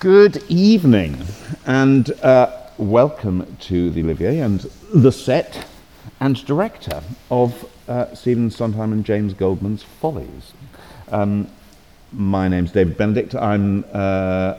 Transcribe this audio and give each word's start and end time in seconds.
Good 0.00 0.44
evening, 0.48 1.24
and 1.66 2.08
uh, 2.22 2.68
welcome 2.78 3.56
to 3.62 3.90
the 3.90 4.04
Olivier 4.04 4.38
and 4.38 4.60
the 4.94 5.10
set 5.10 5.66
and 6.20 6.46
director 6.46 7.02
of 7.32 7.68
uh, 7.88 8.14
Stephen 8.14 8.48
Sondheim 8.48 8.92
and 8.92 9.04
James 9.04 9.34
Goldman's 9.34 9.82
Follies. 9.82 10.52
Um, 11.10 11.50
my 12.12 12.46
name's 12.46 12.70
David 12.70 12.96
Benedict. 12.96 13.34
I'm 13.34 13.84
uh, 13.92 14.58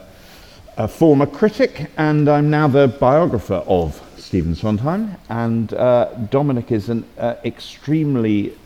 a 0.75 0.89
former 0.89 1.25
critic, 1.25 1.89
and 1.95 2.27
I'm 2.27 2.49
now 2.49 2.67
the 2.67 2.89
biographer 2.89 3.63
of 3.65 4.03
Stephen 4.17 4.55
Sondheim. 4.55 5.15
And 5.29 5.73
uh, 5.73 6.15
Dominic 6.31 6.69
is 6.73 6.89
an 6.89 7.05
uh, 7.17 7.35
extremely 7.45 8.57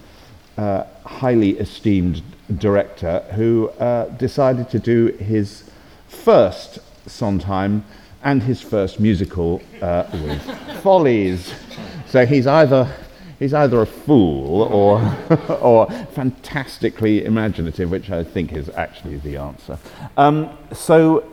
uh, 0.57 0.85
highly 1.05 1.51
esteemed 1.59 2.23
director 2.57 3.19
who 3.35 3.71
decided 4.17 4.71
to 4.71 4.79
do 4.79 5.09
his 5.19 5.69
first 6.13 6.79
Sondheim 7.07 7.83
and 8.23 8.41
his 8.43 8.61
first 8.61 8.99
musical 8.99 9.61
uh, 9.81 10.05
with 10.13 10.41
Follies. 10.81 11.53
So 12.07 12.25
he's 12.25 12.47
either 12.47 12.89
he's 13.39 13.53
either 13.53 13.81
a 13.81 13.85
fool 13.85 14.61
or 14.63 15.01
or 15.61 15.89
fantastically 16.13 17.25
imaginative, 17.25 17.91
which 17.91 18.09
I 18.09 18.23
think 18.23 18.53
is 18.53 18.69
actually 18.69 19.17
the 19.17 19.37
answer. 19.37 19.77
Um, 20.17 20.57
so 20.71 21.29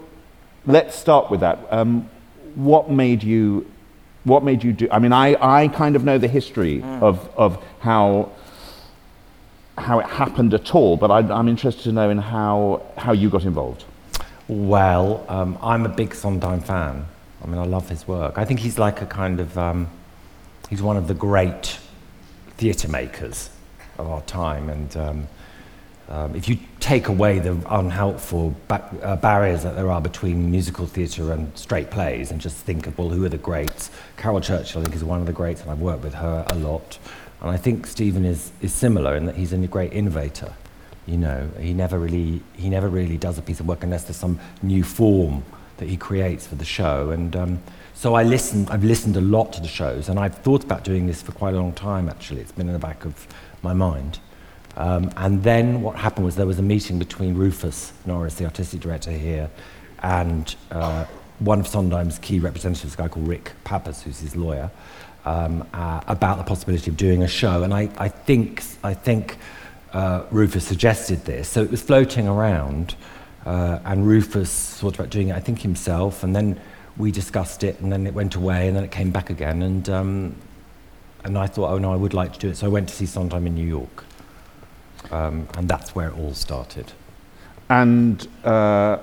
let's 0.67 0.97
start 0.97 1.31
with 1.31 1.41
that. 1.41 1.59
Um, 1.71 2.09
what 2.55 2.91
made 2.91 3.23
you 3.23 3.71
what 4.25 4.43
made 4.43 4.63
you 4.63 4.73
do? 4.73 4.89
I 4.91 4.99
mean, 4.99 5.13
I, 5.13 5.37
I 5.41 5.69
kind 5.69 5.97
of 5.97 6.05
know 6.05 6.19
the 6.19 6.29
history 6.29 6.81
mm. 6.81 7.03
of 7.03 7.29
of 7.37 7.63
how 7.81 8.33
how 9.79 9.99
it 9.99 10.07
happened 10.07 10.53
at 10.53 10.75
all, 10.75 10.97
but 10.97 11.11
I, 11.11 11.19
I'm 11.21 11.49
interested 11.49 11.85
to 11.85 11.93
know 11.93 12.11
in 12.11 12.19
how 12.19 12.83
how 12.99 13.13
you 13.13 13.31
got 13.31 13.45
involved. 13.45 13.85
Well, 14.51 15.25
um, 15.29 15.57
I'm 15.63 15.87
a 15.87 15.89
big 15.89 16.13
Sondheim 16.13 16.59
fan. 16.59 17.07
I 17.41 17.47
mean, 17.47 17.59
I 17.61 17.65
love 17.65 17.89
his 17.89 18.09
work. 18.09 18.37
I 18.37 18.45
think 18.45 18.59
he's 18.59 18.81
like 18.81 19.01
a 19.01 19.07
kind 19.07 19.39
of, 19.39 19.57
um, 19.57 19.89
he's 20.69 20.83
one 20.83 20.97
of 20.97 21.07
the 21.07 21.15
great 21.15 21.79
theatre 22.57 22.89
makers 22.89 23.49
of 23.97 24.09
our 24.09 24.23
time. 24.23 24.69
And 24.69 24.97
um, 24.97 25.29
um 26.09 26.35
if 26.35 26.49
you 26.49 26.59
take 26.81 27.07
away 27.07 27.39
the 27.39 27.53
unhelpful 27.71 28.57
ba- 28.67 28.93
uh, 29.03 29.15
barriers 29.15 29.63
that 29.63 29.77
there 29.77 29.89
are 29.89 30.01
between 30.01 30.51
musical 30.51 30.85
theatre 30.85 31.33
and 31.33 31.57
straight 31.57 31.93
plays 31.93 32.33
and 32.33 32.41
just 32.41 32.57
think 32.57 32.89
of, 32.89 32.99
well, 32.99 33.09
who 33.09 33.25
are 33.25 33.29
the 33.29 33.39
greats? 33.39 33.93
Caryl 34.17 34.41
Churchill, 34.41 34.81
I 34.81 34.85
think, 34.85 34.97
is 34.97 35.05
one 35.05 35.21
of 35.21 35.27
the 35.27 35.33
greats, 35.33 35.63
and 35.63 35.71
I've 35.71 35.81
worked 35.81 36.03
with 36.03 36.15
her 36.15 36.45
a 36.49 36.57
lot. 36.57 36.99
And 37.41 37.51
I 37.51 37.57
think 37.57 37.87
Stephen 37.87 38.25
is, 38.25 38.51
is 38.61 38.75
similar 38.75 39.15
in 39.15 39.27
that 39.27 39.37
he's 39.37 39.53
a 39.53 39.59
great 39.69 39.93
innovator. 39.93 40.55
You 41.11 41.17
know, 41.17 41.51
he 41.59 41.75
never 41.75 41.99
really 41.99 42.41
he 42.57 42.69
never 42.69 42.89
really 42.89 43.19
does 43.19 43.37
a 43.37 43.43
piece 43.43 43.59
of 43.59 43.67
work 43.67 43.83
unless 43.83 44.05
there's 44.05 44.17
some 44.17 44.39
new 44.63 44.85
form 44.85 45.43
that 45.79 45.89
he 45.89 45.97
creates 45.97 46.47
for 46.47 46.55
the 46.55 46.65
show. 46.65 47.11
And 47.11 47.35
um, 47.35 47.63
so 47.95 48.15
I 48.15 48.23
listened. 48.23 48.71
I've 48.71 48.85
listened 48.85 49.17
a 49.17 49.21
lot 49.21 49.53
to 49.55 49.61
the 49.61 49.69
shows, 49.69 50.09
and 50.09 50.21
I've 50.21 50.37
thought 50.37 50.63
about 50.63 50.85
doing 50.85 51.09
this 51.09 51.21
for 51.21 51.33
quite 51.33 51.55
a 51.55 51.57
long 51.57 51.73
time. 51.73 52.09
Actually, 52.09 52.43
it's 52.43 52.53
been 52.53 52.69
in 52.69 52.73
the 52.73 52.79
back 52.79 53.05
of 53.05 53.27
my 53.63 53.73
mind. 53.73 54.21
Um, 54.77 55.11
and 55.17 55.43
then 55.43 55.83
what 55.83 55.97
happened 55.97 56.25
was 56.25 56.37
there 56.37 56.47
was 56.47 56.61
a 56.61 56.63
meeting 56.63 56.99
between 56.99 57.35
Rufus 57.35 57.93
Norris, 58.07 58.37
the 58.37 58.45
artistic 58.45 58.81
director 58.81 59.11
here, 59.11 59.51
and 60.03 60.55
uh, 60.71 61.07
one 61.41 61.59
of 61.59 61.67
Sondheim's 61.67 62.21
key 62.21 62.39
representatives, 62.39 62.95
a 62.95 62.97
guy 62.97 63.09
called 63.09 63.27
Rick 63.27 63.51
Pappas, 63.65 64.03
who's 64.03 64.21
his 64.21 64.37
lawyer, 64.37 64.71
um, 65.25 65.67
uh, 65.75 66.03
about 66.07 66.39
the 66.39 66.45
possibility 66.45 66.89
of 66.89 66.97
doing 66.97 67.25
a 67.25 67.29
show. 67.29 67.65
And 67.65 67.75
I, 67.75 67.91
I 67.99 68.09
think 68.09 68.63
I 68.85 68.95
think 68.95 69.39
uh, 69.93 70.25
Rufus 70.31 70.65
suggested 70.65 71.25
this. 71.25 71.49
So 71.49 71.63
it 71.63 71.71
was 71.71 71.83
floating 71.83 72.29
around, 72.29 72.95
uh, 73.45 73.79
and 73.85 74.07
Rufus 74.07 74.75
thought 74.75 74.95
about 74.95 75.11
doing 75.11 75.29
it, 75.29 75.37
I 75.37 75.41
think, 75.41 75.61
himself, 75.61 76.23
and 76.23 76.35
then 76.35 76.61
we 76.97 77.11
discussed 77.11 77.65
it, 77.65 77.81
and 77.81 77.93
then 77.93 78.07
it 78.07 78.15
went 78.15 78.35
away, 78.35 78.69
and 78.69 78.77
then 78.77 78.85
it 78.85 78.91
came 78.91 79.11
back 79.11 79.31
again, 79.31 79.63
and, 79.63 79.89
um, 79.89 80.37
and 81.25 81.37
I 81.39 81.47
thought, 81.47 81.71
oh 81.71 81.79
no, 81.79 81.93
I 81.93 81.97
would 81.97 82.15
like 82.15 82.33
to 82.35 82.39
do 82.39 82.49
it. 82.51 82.57
So 82.57 82.67
I 82.67 82.69
went 82.69 82.89
to 82.89 82.95
see 82.95 83.07
Sondheim 83.07 83.47
in 83.47 83.55
New 83.55 83.67
York, 83.67 84.05
um, 85.11 85.49
and 85.57 85.69
that's 85.69 85.95
where 85.95 86.09
it 86.09 86.19
all 86.19 86.35
started. 86.35 86.93
And 87.69 88.27
uh, 88.45 88.99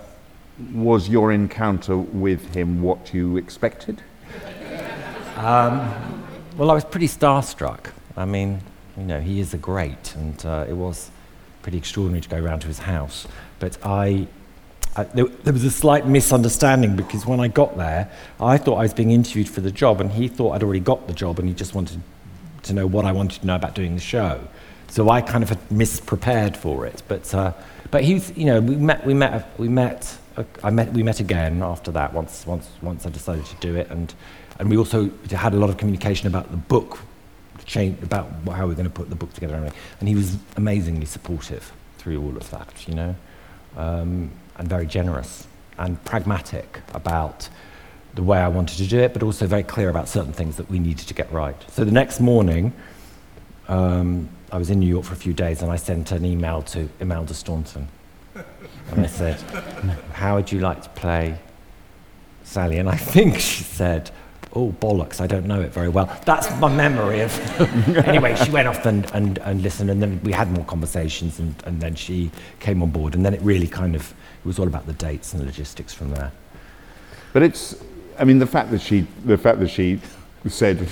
was 0.73 1.07
your 1.07 1.31
encounter 1.31 1.97
with 1.97 2.53
him 2.53 2.81
what 2.81 3.13
you 3.13 3.37
expected? 3.37 4.01
Um, 5.37 6.23
well, 6.57 6.71
I 6.71 6.73
was 6.73 6.83
pretty 6.83 7.07
starstruck. 7.07 7.91
I 8.15 8.25
mean, 8.25 8.61
you 8.97 9.03
know, 9.03 9.19
he 9.19 9.39
is 9.39 9.53
a 9.53 9.57
great, 9.57 10.15
and 10.15 10.43
uh, 10.45 10.65
it 10.67 10.73
was 10.73 11.11
pretty 11.61 11.77
extraordinary 11.77 12.21
to 12.21 12.29
go 12.29 12.37
around 12.37 12.61
to 12.61 12.67
his 12.67 12.79
house. 12.79 13.27
But 13.59 13.77
I, 13.85 14.27
I 14.95 15.03
there, 15.03 15.25
there, 15.25 15.53
was 15.53 15.63
a 15.63 15.71
slight 15.71 16.07
misunderstanding 16.07 16.95
because 16.95 17.25
when 17.25 17.39
I 17.39 17.47
got 17.47 17.77
there, 17.77 18.09
I 18.39 18.57
thought 18.57 18.75
I 18.75 18.83
was 18.83 18.93
being 18.93 19.11
interviewed 19.11 19.49
for 19.49 19.61
the 19.61 19.71
job, 19.71 20.01
and 20.01 20.11
he 20.11 20.27
thought 20.27 20.53
I'd 20.53 20.63
already 20.63 20.79
got 20.79 21.07
the 21.07 21.13
job, 21.13 21.37
and 21.39 21.47
he 21.47 21.53
just 21.53 21.75
wanted 21.75 22.01
to 22.63 22.73
know 22.73 22.87
what 22.87 23.05
I 23.05 23.11
wanted 23.11 23.41
to 23.41 23.47
know 23.47 23.55
about 23.55 23.75
doing 23.75 23.95
the 23.95 24.01
show. 24.01 24.41
So 24.89 25.09
I 25.09 25.21
kind 25.21 25.43
of 25.43 25.49
had 25.49 25.69
misprepared 25.69 26.57
for 26.57 26.85
it. 26.85 27.03
But, 27.07 27.33
uh, 27.33 27.53
but 27.91 28.03
he's, 28.03 28.35
you 28.35 28.45
know, 28.45 28.61
we 28.61 28.75
met, 28.75 29.05
we 29.05 29.13
met, 29.13 29.59
we 29.59 29.67
met, 29.67 30.17
I 30.63 30.69
met, 30.69 30.93
we 30.93 31.03
met 31.03 31.19
again 31.19 31.61
after 31.61 31.91
that 31.91 32.13
once, 32.13 32.47
once, 32.47 32.69
once 32.81 33.05
I 33.05 33.09
decided 33.09 33.45
to 33.45 33.55
do 33.57 33.75
it, 33.75 33.89
and, 33.89 34.13
and 34.59 34.69
we 34.69 34.77
also 34.77 35.11
had 35.29 35.53
a 35.53 35.57
lot 35.57 35.69
of 35.69 35.77
communication 35.77 36.27
about 36.27 36.49
the 36.49 36.57
book 36.57 36.99
change 37.67 38.01
about 38.01 38.31
how 38.47 38.66
we're 38.66 38.73
going 38.73 38.85
to 38.85 38.89
put 38.89 39.09
the 39.09 39.16
book 39.16 39.31
together. 39.33 39.72
And 40.00 40.09
he 40.09 40.16
was 40.16 40.38
amazingly 40.55 41.05
supportive 41.05 41.72
through 42.00 42.22
all 42.22 42.35
of 42.35 42.50
that, 42.50 42.88
you 42.88 42.95
know, 42.95 43.16
um, 43.75 44.31
and 44.57 44.67
very 44.67 44.88
generous 44.88 45.45
and 45.77 46.03
pragmatic 46.06 46.81
about 46.94 47.50
the 48.16 48.23
way 48.23 48.39
I 48.39 48.47
wanted 48.47 48.77
to 48.77 48.88
do 48.88 49.00
it, 49.00 49.13
but 49.13 49.22
also 49.22 49.45
very 49.45 49.63
clear 49.63 49.89
about 49.89 50.09
certain 50.09 50.33
things 50.33 50.56
that 50.57 50.69
we 50.72 50.79
needed 50.79 51.07
to 51.07 51.13
get 51.13 51.31
right. 51.31 51.56
So 51.69 51.85
the 51.85 51.91
next 51.91 52.19
morning, 52.19 52.73
um, 53.67 54.29
I 54.51 54.57
was 54.57 54.69
in 54.69 54.79
New 54.79 54.88
York 54.88 55.06
for 55.06 55.13
a 55.13 55.17
few 55.17 55.33
days, 55.33 55.61
and 55.61 55.72
I 55.72 55.75
sent 55.75 56.11
an 56.11 56.25
email 56.25 56.63
to 56.63 56.89
Imelda 57.00 57.33
Staunton. 57.33 57.89
And 58.91 59.01
I 59.01 59.07
said, 59.07 59.39
How 60.13 60.35
would 60.35 60.51
you 60.51 60.61
like 60.61 60.81
to 60.83 60.89
play 60.89 61.38
Sally? 62.44 62.77
And 62.77 62.89
I 62.89 62.95
think 62.95 63.35
she 63.39 63.63
said, 63.63 64.09
oh, 64.53 64.71
bollocks, 64.79 65.21
I 65.21 65.27
don't 65.27 65.45
know 65.45 65.61
it 65.61 65.71
very 65.71 65.89
well. 65.89 66.05
That's 66.25 66.49
my 66.59 66.73
memory 66.73 67.21
of. 67.21 67.59
anyway, 68.07 68.35
she 68.35 68.49
went 68.49 68.67
off 68.67 68.85
and, 68.85 69.09
and, 69.13 69.37
and 69.39 69.61
listened, 69.61 69.89
and 69.89 70.01
then 70.01 70.19
we 70.23 70.31
had 70.31 70.51
more 70.51 70.65
conversations, 70.65 71.39
and, 71.39 71.55
and 71.65 71.81
then 71.81 71.95
she 71.95 72.31
came 72.59 72.81
on 72.81 72.89
board, 72.89 73.15
and 73.15 73.25
then 73.25 73.33
it 73.33 73.41
really 73.41 73.67
kind 73.67 73.95
of, 73.95 74.11
it 74.11 74.45
was 74.45 74.59
all 74.59 74.67
about 74.67 74.85
the 74.85 74.93
dates 74.93 75.33
and 75.33 75.41
the 75.41 75.45
logistics 75.45 75.93
from 75.93 76.11
there. 76.11 76.31
But 77.33 77.43
it's, 77.43 77.83
I 78.17 78.23
mean, 78.23 78.39
the 78.39 78.47
fact 78.47 78.71
that 78.71 78.81
she, 78.81 79.05
the 79.25 79.37
fact 79.37 79.59
that 79.59 79.69
she 79.69 79.99
said 80.47 80.87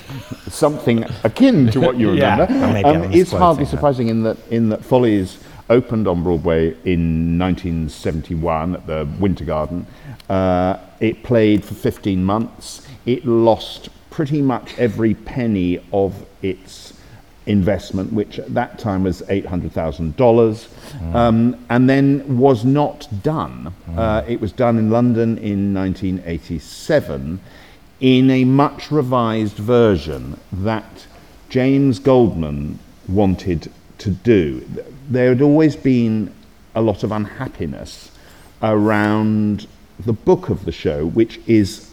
something 0.47 1.05
akin 1.23 1.71
to 1.71 1.79
what 1.79 1.97
you 1.97 2.09
remember 2.11 2.47
yeah, 2.51 2.87
um, 2.87 3.11
is 3.13 3.31
hardly 3.31 3.65
surprising 3.65 4.09
in 4.09 4.23
that, 4.23 4.37
in 4.49 4.69
that 4.69 4.83
Follies 4.83 5.39
opened 5.69 6.07
on 6.07 6.23
Broadway 6.23 6.69
in 6.83 7.39
1971 7.39 8.75
at 8.75 8.87
the 8.87 9.07
Winter 9.19 9.45
Garden. 9.45 9.87
Uh, 10.29 10.77
it 10.99 11.23
played 11.23 11.63
for 11.63 11.73
15 11.73 12.23
months 12.23 12.85
it 13.05 13.25
lost 13.25 13.89
pretty 14.09 14.41
much 14.41 14.77
every 14.77 15.13
penny 15.13 15.79
of 15.91 16.25
its 16.41 16.93
investment, 17.45 18.11
which 18.11 18.39
at 18.39 18.53
that 18.53 18.79
time 18.79 19.03
was 19.03 19.21
$800,000, 19.23 20.13
mm. 20.13 21.15
um, 21.15 21.65
and 21.69 21.87
then 21.87 22.37
was 22.39 22.65
not 22.65 23.07
done. 23.21 23.73
Mm. 23.89 23.97
Uh, 23.97 24.25
it 24.27 24.41
was 24.41 24.51
done 24.51 24.79
in 24.79 24.89
London 24.89 25.37
in 25.37 25.73
1987 25.73 27.39
in 28.01 28.29
a 28.29 28.43
much 28.43 28.91
revised 28.91 29.57
version 29.57 30.39
that 30.51 31.05
James 31.49 31.99
Goldman 31.99 32.79
wanted 33.07 33.71
to 33.99 34.09
do. 34.09 34.67
There 35.09 35.29
had 35.29 35.41
always 35.41 35.75
been 35.75 36.33
a 36.73 36.81
lot 36.81 37.03
of 37.03 37.11
unhappiness 37.11 38.11
around 38.61 39.67
the 39.99 40.13
book 40.13 40.49
of 40.49 40.65
the 40.65 40.71
show, 40.71 41.05
which 41.05 41.39
is 41.47 41.91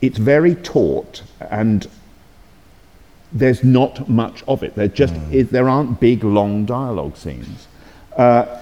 it's 0.00 0.18
very 0.18 0.54
taut 0.56 1.22
and 1.40 1.88
there's 3.32 3.64
not 3.64 4.08
much 4.08 4.42
of 4.46 4.62
it. 4.62 4.74
There 4.74 4.88
just 4.88 5.14
mm. 5.14 5.32
is, 5.32 5.48
there 5.50 5.68
aren't 5.68 6.00
big 6.00 6.22
long 6.22 6.66
dialogue 6.66 7.16
scenes. 7.16 7.66
Uh, 8.16 8.60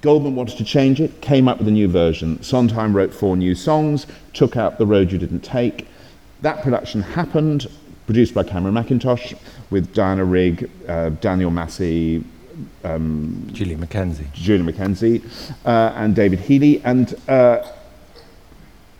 Goldman 0.00 0.34
wanted 0.34 0.58
to 0.58 0.64
change 0.64 1.00
it, 1.00 1.20
came 1.20 1.48
up 1.48 1.58
with 1.58 1.68
a 1.68 1.72
new 1.72 1.88
version. 1.88 2.42
Sondheim 2.42 2.94
wrote 2.94 3.12
four 3.12 3.36
new 3.36 3.54
songs, 3.54 4.06
took 4.32 4.56
out 4.56 4.78
The 4.78 4.86
Road 4.86 5.12
You 5.12 5.18
Didn't 5.18 5.40
Take. 5.40 5.86
That 6.40 6.62
production 6.62 7.02
happened, 7.02 7.68
produced 8.06 8.34
by 8.34 8.42
Cameron 8.42 8.74
Mackintosh, 8.74 9.36
with 9.70 9.92
Diana 9.94 10.24
Rigg, 10.24 10.70
uh, 10.88 11.10
Daniel 11.10 11.50
Massey, 11.50 12.24
um, 12.84 13.48
Julie 13.52 13.76
McKenzie, 13.76 14.30
Julie 14.32 14.72
McKenzie, 14.72 15.22
uh, 15.64 15.92
and 15.96 16.14
David 16.14 16.40
Healy, 16.40 16.82
and 16.84 17.14
uh, 17.28 17.66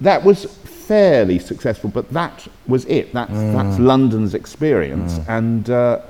that 0.00 0.25
was 0.25 0.44
fairly 0.44 1.38
successful, 1.38 1.90
but 1.90 2.08
that 2.10 2.46
was 2.66 2.84
it. 2.87 3.12
That's, 3.12 3.31
mm. 3.31 3.52
that's 3.52 3.78
London's 3.78 4.34
experience. 4.34 5.19
Mm. 5.19 5.28
And 5.28 5.70
uh, 5.70 6.00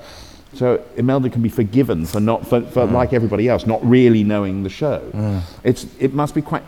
so 0.53 0.83
Imelda 0.97 1.29
can 1.29 1.41
be 1.41 1.49
forgiven 1.49 2.05
for 2.05 2.19
not, 2.19 2.47
for, 2.47 2.61
for 2.61 2.87
mm. 2.87 2.91
like 2.91 3.13
everybody 3.13 3.47
else, 3.47 3.65
not 3.65 3.85
really 3.85 4.23
knowing 4.23 4.63
the 4.63 4.69
show. 4.69 4.99
Mm. 5.13 5.41
It's, 5.63 5.85
it 5.99 6.13
must 6.13 6.35
be 6.35 6.41
quite 6.41 6.63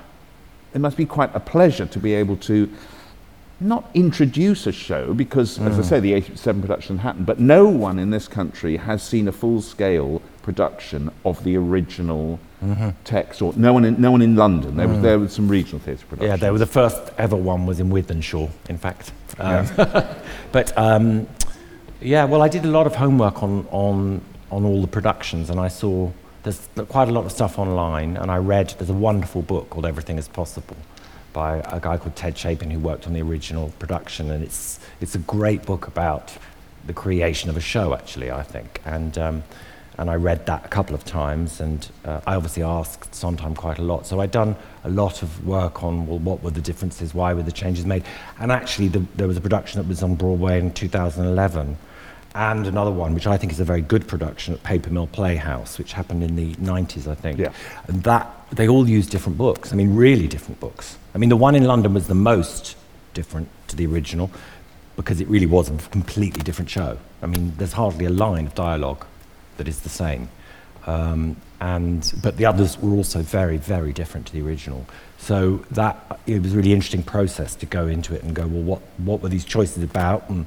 it 0.76 0.82
must 0.82 0.98
be 0.98 1.06
quite 1.06 1.34
a 1.34 1.40
pleasure 1.40 1.86
to 1.86 2.00
be 2.00 2.14
able 2.14 2.36
to 2.36 2.70
not 3.60 3.90
introduce 3.94 4.68
a 4.68 4.72
show 4.72 5.14
because, 5.14 5.60
as 5.60 5.80
I 5.80 5.82
say, 5.82 6.00
the 6.00 6.14
87 6.14 6.62
production 6.62 6.98
happened, 6.98 7.26
but 7.26 7.40
no 7.40 7.68
one 7.68 8.00
in 8.00 8.10
this 8.10 8.28
country 8.28 8.78
has 8.78 9.02
seen 9.02 9.28
a 9.28 9.32
full 9.32 9.62
scale 9.62 10.22
production 10.42 11.10
of 11.24 11.44
the 11.44 11.56
original 11.56 12.40
text, 13.04 13.42
or 13.42 13.54
no 13.56 13.74
one 13.74 13.86
in, 13.86 14.00
no 14.00 14.12
one 14.12 14.22
in 14.22 14.36
London. 14.36 14.76
There, 14.76 14.88
was, 14.88 15.02
there 15.02 15.20
was 15.20 15.34
some 15.34 15.48
regional 15.48 15.80
theatre 15.80 16.06
productions. 16.06 16.30
Yeah, 16.30 16.36
they 16.36 16.52
were 16.52 16.58
the 16.58 16.66
first 16.66 17.14
ever 17.18 17.36
one 17.36 17.66
was 17.66 17.80
in 17.80 17.90
Wythenshawe, 17.90 18.50
in 18.70 18.78
fact. 18.78 19.12
Um, 19.40 19.68
but 20.52 20.78
um, 20.78 21.28
yeah, 22.02 22.26
well, 22.26 22.42
I 22.42 22.48
did 22.48 22.66
a 22.66 22.70
lot 22.70 22.88
of 22.88 22.96
homework 22.96 23.44
on, 23.44 23.68
on, 23.72 24.22
on 24.52 24.66
all 24.66 24.82
the 24.82 24.88
productions, 24.88 25.50
and 25.50 25.60
I 25.60 25.68
saw 25.68 26.12
there's 26.44 26.68
quite 26.90 27.08
a 27.08 27.12
lot 27.12 27.26
of 27.26 27.32
stuff 27.32 27.58
online, 27.58 28.18
and 28.18 28.30
I 28.30 28.38
read, 28.38 28.70
there's 28.78 28.90
a 28.90 28.94
wonderful 28.94 29.42
book 29.42 29.70
called 29.70 29.86
Everything 29.86 30.18
is 30.18 30.28
Possible 30.28 30.78
by 31.36 31.58
a 31.58 31.82
guy 31.82 31.98
called 31.98 32.16
Ted 32.16 32.38
Chapin 32.38 32.72
who 32.72 32.80
worked 32.80 33.06
on 33.06 33.14
the 33.14 33.22
original 33.22 33.74
production, 33.78 34.32
and 34.32 34.42
it's, 34.42 34.80
it's 35.02 35.16
a 35.16 35.20
great 35.20 35.64
book 35.64 35.86
about 35.86 36.32
the 36.88 36.94
creation 36.94 37.50
of 37.50 37.58
a 37.58 37.62
show, 37.62 37.94
actually, 37.94 38.32
I 38.32 38.42
think. 38.42 38.82
And, 38.86 39.18
um, 39.18 39.44
and 39.98 40.10
I 40.10 40.16
read 40.16 40.46
that 40.46 40.66
a 40.66 40.70
couple 40.70 40.96
of 40.96 41.04
times, 41.04 41.60
and 41.60 41.88
uh, 42.06 42.22
I 42.26 42.36
obviously 42.36 42.64
asked 42.64 43.14
Sondheim 43.14 43.54
quite 43.54 43.80
a 43.80 43.82
lot. 43.82 44.08
So 44.08 44.22
I'd 44.22 44.32
done 44.32 44.56
a 44.86 44.90
lot 44.90 45.24
of 45.24 45.46
work 45.46 45.84
on, 45.84 46.08
well, 46.08 46.20
what 46.20 46.42
were 46.42 46.52
the 46.52 46.62
differences, 46.62 47.14
why 47.14 47.34
were 47.34 47.44
the 47.44 47.52
changes 47.52 47.86
made? 47.86 48.06
And 48.40 48.50
actually, 48.50 48.88
the, 48.88 49.06
there 49.16 49.28
was 49.28 49.36
a 49.36 49.42
production 49.42 49.82
that 49.82 49.90
was 49.90 50.02
on 50.04 50.16
Broadway 50.16 50.58
in 50.58 50.72
2011, 50.72 51.78
and 52.36 52.68
another 52.68 52.92
one, 52.92 53.14
which 53.14 53.28
I 53.28 53.38
think 53.38 53.54
is 53.54 53.62
a 53.62 53.66
very 53.66 53.82
good 53.82 54.08
production 54.08 54.54
at 54.54 54.62
Paper 54.64 54.90
Mill 54.90 55.08
Playhouse, 55.08 55.78
which 55.78 55.94
happened 55.94 56.22
in 56.22 56.36
the 56.36 56.54
90s, 56.56 57.08
I 57.08 57.16
think. 57.16 57.40
Yeah. 57.40 57.54
And 57.88 58.04
that, 58.04 58.30
they 58.52 58.68
all 58.68 58.88
used 58.88 59.10
different 59.10 59.38
books. 59.38 59.72
I 59.72 59.78
mean, 59.78 59.96
really 59.96 60.28
different 60.28 60.60
books. 60.60 60.98
I 61.14 61.18
mean, 61.18 61.30
the 61.30 61.38
one 61.38 61.56
in 61.56 61.64
London 61.64 61.94
was 61.94 62.08
the 62.08 62.14
most 62.14 62.76
different 63.14 63.48
to 63.70 63.78
the 63.78 63.88
original 63.88 64.30
because 64.98 65.22
it 65.22 65.30
really 65.30 65.46
was 65.46 65.70
a 65.70 65.78
completely 65.90 66.44
different 66.44 66.70
show. 66.70 66.98
I 67.22 67.28
mean, 67.28 67.54
there's 67.58 67.74
hardly 67.74 68.06
a 68.06 68.10
line 68.10 68.48
of 68.48 68.54
dialogue 68.54 69.06
that 69.56 69.70
is 69.70 69.80
the 69.82 69.90
same. 69.90 70.28
Um, 70.86 71.38
and, 71.62 72.14
but 72.22 72.36
the 72.36 72.46
others 72.46 72.78
were 72.80 72.92
also 72.92 73.22
very, 73.22 73.58
very 73.58 73.94
different 73.94 74.28
to 74.28 74.34
the 74.34 74.42
original. 74.42 74.86
So 75.18 75.66
that 75.72 76.20
it 76.28 76.42
was 76.42 76.54
a 76.54 76.58
really 76.58 76.74
interesting 76.74 77.02
process 77.02 77.56
to 77.56 77.66
go 77.66 77.88
into 77.88 78.14
it 78.14 78.24
and 78.24 78.36
go, 78.36 78.46
well, 78.46 78.62
what, 78.62 78.82
what 78.98 79.22
were 79.22 79.30
these 79.30 79.46
choices 79.46 79.82
about 79.82 80.30
and 80.30 80.46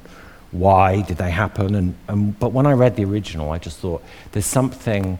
why 0.51 1.01
did 1.01 1.17
they 1.17 1.31
happen? 1.31 1.75
And, 1.75 1.95
and, 2.07 2.39
but 2.39 2.51
when 2.51 2.65
I 2.65 2.73
read 2.73 2.95
the 2.95 3.05
original, 3.05 3.51
I 3.51 3.59
just 3.59 3.79
thought 3.79 4.03
there's 4.31 4.45
something 4.45 5.19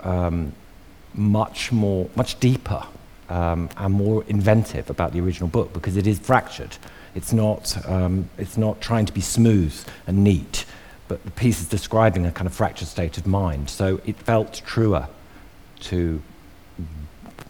um, 0.00 0.52
much 1.14 1.72
more, 1.72 2.08
much 2.16 2.38
deeper 2.40 2.84
um, 3.28 3.68
and 3.76 3.94
more 3.94 4.24
inventive 4.28 4.90
about 4.90 5.12
the 5.12 5.20
original 5.20 5.48
book 5.48 5.72
because 5.72 5.96
it 5.96 6.06
is 6.06 6.18
fractured. 6.18 6.76
It's 7.14 7.32
not, 7.32 7.76
um, 7.88 8.28
it's 8.38 8.56
not 8.56 8.80
trying 8.80 9.06
to 9.06 9.12
be 9.12 9.20
smooth 9.20 9.74
and 10.06 10.22
neat, 10.22 10.64
but 11.08 11.24
the 11.24 11.30
piece 11.30 11.60
is 11.60 11.68
describing 11.68 12.26
a 12.26 12.32
kind 12.32 12.46
of 12.46 12.54
fractured 12.54 12.88
state 12.88 13.16
of 13.16 13.26
mind. 13.26 13.70
So 13.70 14.00
it 14.04 14.16
felt 14.16 14.62
truer 14.66 15.08
to, 15.80 16.20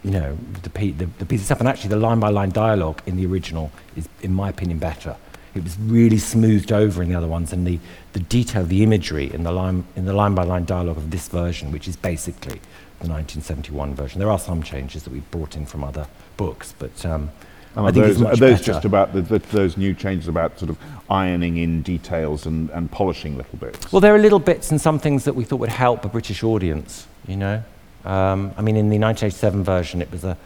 you 0.03 0.11
know, 0.11 0.37
the, 0.61 0.69
the, 0.69 1.05
the 1.05 1.25
piece 1.25 1.41
itself. 1.41 1.59
And 1.59 1.67
actually, 1.67 1.89
the 1.89 1.97
line 1.97 2.19
by 2.19 2.29
line 2.29 2.51
dialogue 2.51 3.01
in 3.05 3.17
the 3.17 3.25
original 3.25 3.71
is, 3.95 4.07
in 4.21 4.33
my 4.33 4.49
opinion, 4.49 4.77
better. 4.77 5.15
It 5.57 5.63
was 5.63 5.77
really 5.79 6.17
smoothed 6.17 6.71
over 6.71 7.01
in 7.01 7.09
the 7.09 7.15
other 7.15 7.27
ones, 7.27 7.51
and 7.51 7.65
the, 7.65 7.79
the 8.13 8.19
detail, 8.19 8.63
the 8.63 8.83
imagery 8.83 9.33
in 9.33 9.43
the 9.43 9.51
line 9.51 9.85
in 9.95 10.05
the 10.05 10.13
line 10.13 10.35
by 10.35 10.43
line 10.43 10.65
dialogue 10.65 10.97
of 10.97 11.11
this 11.11 11.27
version, 11.27 11.71
which 11.71 11.87
is 11.87 11.95
basically 11.95 12.59
the 12.99 13.07
1971 13.07 13.93
version. 13.95 14.19
There 14.19 14.31
are 14.31 14.39
some 14.39 14.63
changes 14.63 15.03
that 15.03 15.11
we've 15.11 15.29
brought 15.31 15.55
in 15.55 15.65
from 15.65 15.83
other 15.83 16.07
books, 16.35 16.73
but 16.77 17.05
um, 17.05 17.29
I 17.75 17.81
are 17.81 17.91
think 17.91 18.05
those, 18.05 18.11
it's 18.11 18.19
much 18.19 18.33
are 18.33 18.37
those 18.37 18.59
better. 18.59 18.63
just 18.63 18.85
about 18.85 19.13
the, 19.13 19.21
the, 19.21 19.39
those 19.39 19.77
new 19.77 19.93
changes 19.93 20.27
about 20.27 20.57
sort 20.57 20.71
of 20.71 20.77
ironing 21.09 21.57
in 21.57 21.83
details 21.83 22.47
and, 22.47 22.69
and 22.71 22.89
polishing 22.91 23.37
little 23.37 23.57
bits? 23.59 23.91
Well, 23.91 23.99
there 23.99 24.15
are 24.15 24.19
little 24.19 24.39
bits 24.39 24.71
and 24.71 24.81
some 24.81 24.97
things 24.97 25.25
that 25.25 25.35
we 25.35 25.43
thought 25.43 25.59
would 25.59 25.69
help 25.69 26.03
a 26.03 26.09
British 26.09 26.43
audience. 26.43 27.07
You 27.27 27.37
know, 27.37 27.63
um, 28.03 28.51
I 28.57 28.61
mean, 28.61 28.77
in 28.77 28.89
the 28.89 28.97
1987 28.97 29.63
version, 29.63 30.01
it 30.01 30.11
was 30.11 30.23
a, 30.23 30.37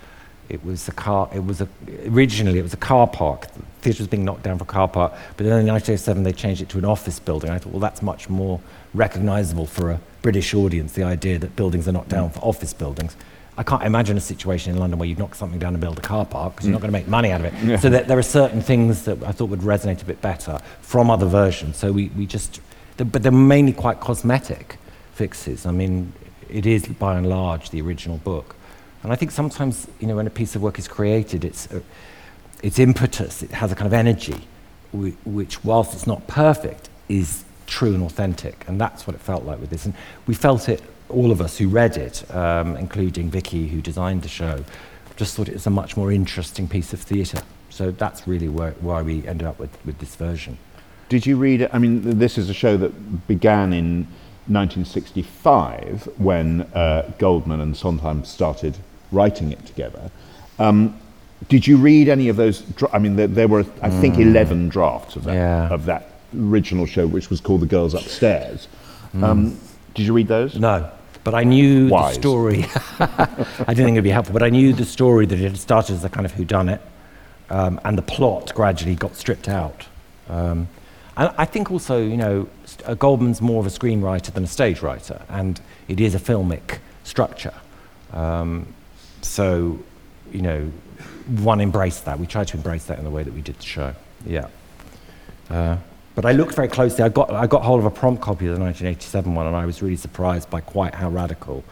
it 0.51 0.65
was 0.65 0.87
a 0.89 0.91
car. 0.91 1.29
It 1.33 1.45
was 1.45 1.61
a 1.61 1.67
originally 2.07 2.59
it 2.59 2.63
was 2.63 2.73
a 2.73 2.83
car 2.91 3.07
park. 3.07 3.47
The 3.53 3.61
theatre 3.81 4.03
was 4.03 4.07
being 4.09 4.25
knocked 4.25 4.43
down 4.43 4.57
for 4.57 4.65
a 4.65 4.67
car 4.67 4.87
park, 4.87 5.13
but 5.37 5.45
then 5.45 5.61
in 5.61 5.67
1987 5.67 6.23
they 6.23 6.33
changed 6.33 6.61
it 6.61 6.69
to 6.69 6.77
an 6.77 6.85
office 6.85 7.19
building. 7.19 7.49
I 7.49 7.57
thought, 7.57 7.71
well, 7.71 7.79
that's 7.79 8.01
much 8.01 8.29
more 8.29 8.59
recognisable 8.93 9.65
for 9.65 9.91
a 9.91 10.01
British 10.21 10.53
audience. 10.53 10.91
The 10.91 11.03
idea 11.03 11.39
that 11.39 11.55
buildings 11.55 11.87
are 11.87 11.93
knocked 11.93 12.09
down 12.09 12.31
for 12.31 12.39
office 12.41 12.73
buildings. 12.73 13.15
I 13.57 13.63
can't 13.63 13.83
imagine 13.83 14.17
a 14.17 14.21
situation 14.21 14.73
in 14.73 14.79
London 14.79 14.99
where 14.99 15.07
you'd 15.07 15.19
knock 15.19 15.35
something 15.35 15.59
down 15.59 15.73
and 15.73 15.81
build 15.81 15.97
a 15.99 16.01
car 16.01 16.25
park 16.25 16.55
because 16.55 16.67
you're 16.67 16.73
not 16.73 16.81
going 16.81 16.91
to 16.91 16.97
make 16.97 17.07
money 17.07 17.31
out 17.31 17.41
of 17.41 17.53
it. 17.53 17.79
So 17.79 17.89
that 17.89 18.07
there 18.07 18.17
are 18.17 18.23
certain 18.23 18.61
things 18.61 19.05
that 19.05 19.21
I 19.23 19.31
thought 19.31 19.49
would 19.49 19.59
resonate 19.61 20.01
a 20.01 20.05
bit 20.05 20.21
better 20.21 20.59
from 20.81 21.09
other 21.09 21.25
versions. 21.27 21.77
So 21.77 21.91
we, 21.91 22.07
we 22.17 22.25
just, 22.25 22.59
but 22.97 23.23
they're 23.23 23.31
mainly 23.31 23.73
quite 23.73 23.99
cosmetic 23.99 24.77
fixes. 25.13 25.65
I 25.65 25.71
mean, 25.71 26.13
it 26.49 26.65
is 26.65 26.87
by 26.87 27.17
and 27.17 27.27
large 27.27 27.69
the 27.69 27.81
original 27.81 28.17
book. 28.17 28.55
And 29.03 29.11
I 29.11 29.15
think 29.15 29.31
sometimes, 29.31 29.87
you 29.99 30.07
know, 30.07 30.15
when 30.15 30.27
a 30.27 30.31
piece 30.31 30.55
of 30.55 30.61
work 30.61 30.77
is 30.77 30.87
created, 30.87 31.43
it's, 31.43 31.71
uh, 31.71 31.81
its 32.61 32.77
impetus, 32.77 33.41
it 33.41 33.51
has 33.51 33.71
a 33.71 33.75
kind 33.75 33.87
of 33.87 33.93
energy, 33.93 34.47
whi- 34.91 35.15
which, 35.25 35.63
whilst 35.63 35.93
it's 35.93 36.05
not 36.05 36.27
perfect, 36.27 36.89
is 37.09 37.43
true 37.65 37.93
and 37.93 38.03
authentic. 38.03 38.63
And 38.67 38.79
that's 38.79 39.07
what 39.07 39.15
it 39.15 39.21
felt 39.21 39.43
like 39.43 39.59
with 39.59 39.69
this. 39.69 39.85
And 39.85 39.95
we 40.27 40.35
felt 40.35 40.69
it, 40.69 40.81
all 41.09 41.31
of 41.31 41.41
us 41.41 41.57
who 41.57 41.67
read 41.67 41.97
it, 41.97 42.29
um, 42.33 42.75
including 42.75 43.29
Vicky, 43.29 43.67
who 43.67 43.81
designed 43.81 44.21
the 44.21 44.29
show, 44.29 44.63
just 45.15 45.35
thought 45.35 45.47
it 45.49 45.53
was 45.53 45.67
a 45.67 45.71
much 45.71 45.97
more 45.97 46.11
interesting 46.11 46.67
piece 46.67 46.93
of 46.93 47.01
theatre. 47.01 47.41
So 47.69 47.91
that's 47.91 48.27
really 48.27 48.49
why 48.49 49.01
we 49.01 49.25
ended 49.27 49.47
up 49.47 49.57
with, 49.57 49.75
with 49.85 49.97
this 49.99 50.15
version. 50.15 50.57
Did 51.09 51.25
you 51.25 51.37
read 51.37 51.61
it? 51.61 51.71
I 51.73 51.79
mean, 51.79 52.19
this 52.19 52.37
is 52.37 52.49
a 52.49 52.53
show 52.53 52.77
that 52.77 53.27
began 53.27 53.73
in 53.73 54.07
1965 54.47 56.09
when 56.17 56.61
uh, 56.73 57.11
Goldman 57.17 57.61
and 57.61 57.75
Sondheim 57.75 58.23
started 58.23 58.77
writing 59.11 59.51
it 59.51 59.65
together. 59.65 60.09
Um, 60.59 60.97
did 61.49 61.65
you 61.67 61.77
read 61.77 62.07
any 62.07 62.29
of 62.29 62.35
those? 62.35 62.61
Dra- 62.61 62.89
I 62.93 62.99
mean, 62.99 63.15
there, 63.15 63.27
there 63.27 63.47
were, 63.47 63.65
I 63.81 63.89
think, 63.89 64.17
11 64.17 64.69
drafts 64.69 65.15
of 65.15 65.23
that, 65.25 65.33
Yeah. 65.33 65.69
of 65.69 65.85
that 65.85 66.07
original 66.37 66.85
show, 66.85 67.07
which 67.07 67.29
was 67.29 67.41
called 67.41 67.61
The 67.61 67.65
Girls 67.65 67.93
Upstairs. 67.93 68.67
Um, 69.21 69.57
did 69.93 70.05
you 70.05 70.13
read 70.13 70.27
those? 70.27 70.55
No, 70.57 70.89
but 71.23 71.33
I 71.33 71.43
knew 71.43 71.89
Wise. 71.89 72.15
the 72.15 72.21
story. 72.21 72.65
I 72.99 73.35
didn't 73.73 73.75
think 73.85 73.91
it'd 73.95 74.03
be 74.03 74.09
helpful, 74.11 74.33
but 74.33 74.43
I 74.43 74.49
knew 74.49 74.71
the 74.71 74.85
story 74.85 75.25
that 75.25 75.37
it 75.39 75.43
had 75.43 75.57
started 75.57 75.95
as 75.95 76.05
a 76.05 76.09
kind 76.09 76.25
of 76.25 76.31
whodunit, 76.33 76.79
um, 77.49 77.81
and 77.83 77.97
the 77.97 78.01
plot 78.03 78.53
gradually 78.55 78.95
got 78.95 79.15
stripped 79.15 79.49
out. 79.49 79.87
Um, 80.29 80.69
and 81.17 81.33
I 81.37 81.43
think 81.43 81.71
also, 81.71 82.01
you 82.01 82.15
know, 82.15 82.47
uh, 82.85 82.93
Goldman's 82.93 83.41
more 83.41 83.59
of 83.59 83.65
a 83.65 83.69
screenwriter 83.69 84.31
than 84.31 84.45
a 84.45 84.47
stage 84.47 84.81
writer, 84.81 85.21
and 85.27 85.59
it 85.89 85.99
is 85.99 86.15
a 86.15 86.19
filmic 86.19 86.77
structure. 87.03 87.53
Um, 88.13 88.67
so, 89.21 89.79
you 90.31 90.41
know, 90.41 90.71
one 91.39 91.61
embraced 91.61 92.05
that. 92.05 92.19
We 92.19 92.27
tried 92.27 92.47
to 92.49 92.57
embrace 92.57 92.85
that 92.85 92.97
in 92.97 93.03
the 93.03 93.09
way 93.09 93.23
that 93.23 93.33
we 93.33 93.41
did 93.41 93.57
the 93.57 93.65
show. 93.65 93.93
Yeah. 94.25 94.47
Uh, 95.49 95.77
but 96.15 96.25
I 96.25 96.33
looked 96.33 96.55
very 96.55 96.67
closely. 96.67 97.03
I 97.03 97.09
got, 97.09 97.31
I 97.31 97.47
got 97.47 97.63
hold 97.63 97.79
of 97.79 97.85
a 97.85 97.91
prompt 97.91 98.21
copy 98.21 98.47
of 98.47 98.55
the 98.55 98.61
1987 98.61 99.33
one, 99.33 99.47
and 99.47 99.55
I 99.55 99.65
was 99.65 99.81
really 99.81 99.95
surprised 99.95 100.49
by 100.49 100.61
quite 100.61 100.95
how 100.95 101.09
radical 101.09 101.63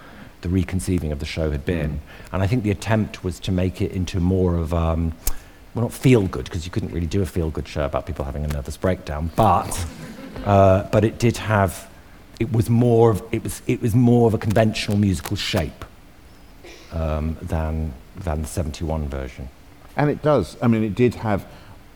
the 0.41 0.49
reconceiving 0.49 1.11
of 1.11 1.19
the 1.19 1.25
show 1.25 1.51
had 1.51 1.65
been. 1.65 1.99
And 2.31 2.41
I 2.41 2.47
think 2.47 2.63
the 2.63 2.71
attempt 2.71 3.23
was 3.23 3.39
to 3.41 3.51
make 3.51 3.81
it 3.81 3.91
into 3.91 4.19
more 4.19 4.55
of, 4.55 4.73
um, 4.73 5.13
well, 5.73 5.83
not 5.83 5.93
feel 5.93 6.25
good, 6.27 6.45
because 6.45 6.65
you 6.65 6.71
couldn't 6.71 6.93
really 6.93 7.07
do 7.07 7.21
a 7.21 7.25
feel 7.25 7.49
good 7.49 7.67
show 7.67 7.85
about 7.85 8.05
people 8.05 8.23
having 8.23 8.45
a 8.45 8.47
nervous 8.47 8.77
breakdown, 8.77 9.31
but, 9.35 9.85
uh, 10.45 10.83
but 10.83 11.03
it 11.03 11.19
did 11.19 11.35
have, 11.37 11.89
it 12.39 12.53
was, 12.53 12.69
more 12.69 13.11
of, 13.11 13.21
it, 13.33 13.43
was, 13.43 13.61
it 13.67 13.81
was 13.81 13.93
more 13.93 14.27
of 14.27 14.33
a 14.33 14.37
conventional 14.37 14.97
musical 14.97 15.35
shape 15.35 15.83
um, 16.93 17.37
than, 17.41 17.93
than 18.17 18.41
the 18.41 18.47
71 18.47 19.07
version. 19.09 19.49
And 19.95 20.09
it 20.09 20.21
does. 20.21 20.57
I 20.61 20.67
mean, 20.67 20.83
it 20.83 20.95
did 20.95 21.15
have 21.15 21.45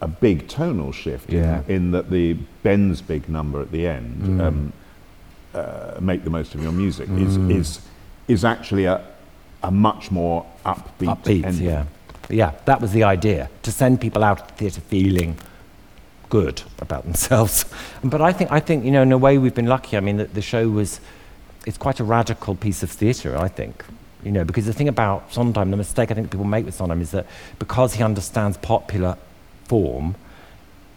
a 0.02 0.08
big 0.08 0.48
tonal 0.48 0.92
shift 0.92 1.32
Yeah. 1.32 1.62
in, 1.68 1.76
in 1.76 1.92
that 1.92 2.10
the 2.10 2.34
Ben's 2.64 3.02
big 3.02 3.30
number 3.30 3.62
at 3.62 3.72
the 3.72 3.88
end, 3.88 4.42
um, 4.42 4.74
uh, 5.54 5.96
"Make 6.02 6.24
the 6.24 6.30
most 6.30 6.56
of 6.56 6.62
your 6.64 6.72
music," 6.74 7.08
is 7.12 7.38
is 7.38 7.80
is 8.28 8.44
actually 8.44 8.86
a 8.86 9.02
a 9.64 9.72
much 9.72 10.12
more 10.12 10.46
upbeat, 10.66 11.08
upbeat, 11.08 11.46
ending. 11.46 11.66
yeah. 11.66 11.86
Yeah, 12.30 12.52
that 12.66 12.82
was 12.82 12.92
the 12.92 13.04
idea, 13.04 13.50
to 13.64 13.72
send 13.72 14.00
people 14.02 14.24
out 14.24 14.42
of 14.42 14.48
the 14.48 14.54
theatre 14.56 14.82
feeling 14.82 15.38
good 16.30 16.62
about 16.80 17.04
themselves. 17.04 17.66
But 18.04 18.22
I 18.22 18.34
think, 18.34 18.52
I 18.52 18.60
think, 18.60 18.84
you 18.86 18.92
know, 18.92 19.02
in 19.04 19.12
a 19.12 19.18
way 19.18 19.38
we've 19.38 19.54
been 19.56 19.68
lucky. 19.68 19.96
I 19.98 20.00
mean, 20.02 20.18
the, 20.18 20.26
the 20.26 20.42
show 20.42 20.68
was, 20.70 21.00
it's 21.66 21.78
quite 21.78 22.00
a 22.00 22.04
radical 22.04 22.56
piece 22.56 22.82
of 22.84 22.90
theatre, 22.92 23.38
I 23.38 23.48
think. 23.50 23.84
You 24.24 24.32
know, 24.32 24.44
because 24.46 24.66
the 24.66 24.74
thing 24.74 24.88
about 24.88 25.34
Sondheim, 25.34 25.72
the 25.72 25.78
mistake 25.78 26.12
I 26.12 26.14
think 26.14 26.32
people 26.32 26.46
make 26.46 26.66
with 26.66 26.76
Sondheim 26.76 27.02
is 27.02 27.12
that 27.12 27.26
because 27.60 27.94
he 27.94 28.04
understands 28.04 28.58
popular 28.58 29.18
form, 29.66 30.16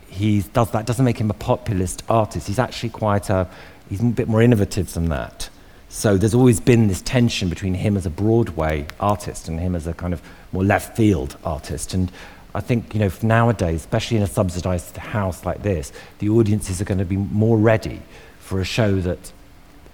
he 0.09 0.43
does 0.53 0.71
that 0.71 0.87
doesn't 0.87 1.05
make 1.05 1.19
him 1.19 1.31
a 1.31 1.35
populist 1.35 2.03
artist. 2.09 2.47
He's 2.47 2.59
actually 2.59 2.91
quite 2.91 3.29
a, 3.29 3.49
he's 3.89 4.01
a 4.01 4.05
bit 4.05 4.29
more 4.29 4.43
innovative 4.43 4.93
than 4.95 5.09
that. 5.09 5.51
So 5.89 6.17
there's 6.17 6.35
always 6.35 6.61
been 6.61 6.89
this 6.89 7.01
tension 7.01 7.49
between 7.49 7.75
him 7.75 7.97
as 7.97 8.07
a 8.07 8.11
Broadway 8.11 8.87
artist 9.01 9.49
and 9.49 9.61
him 9.61 9.75
as 9.75 9.87
a 9.87 9.95
kind 9.95 10.13
of 10.13 10.21
more 10.53 10.65
left 10.65 10.97
field 10.97 11.37
artist. 11.45 11.95
And 11.95 12.11
I 12.55 12.61
think, 12.61 12.95
you 12.95 13.01
know, 13.01 13.11
nowadays, 13.23 13.81
especially 13.81 14.17
in 14.17 14.23
a 14.23 14.27
subsidized 14.27 14.97
house 14.97 15.45
like 15.45 15.63
this, 15.63 15.93
the 16.19 16.29
audiences 16.29 16.81
are 16.81 16.85
going 16.85 16.99
to 16.99 17.05
be 17.05 17.17
more 17.17 17.57
ready 17.57 18.03
for 18.39 18.61
a 18.61 18.65
show 18.65 19.01
that 19.01 19.33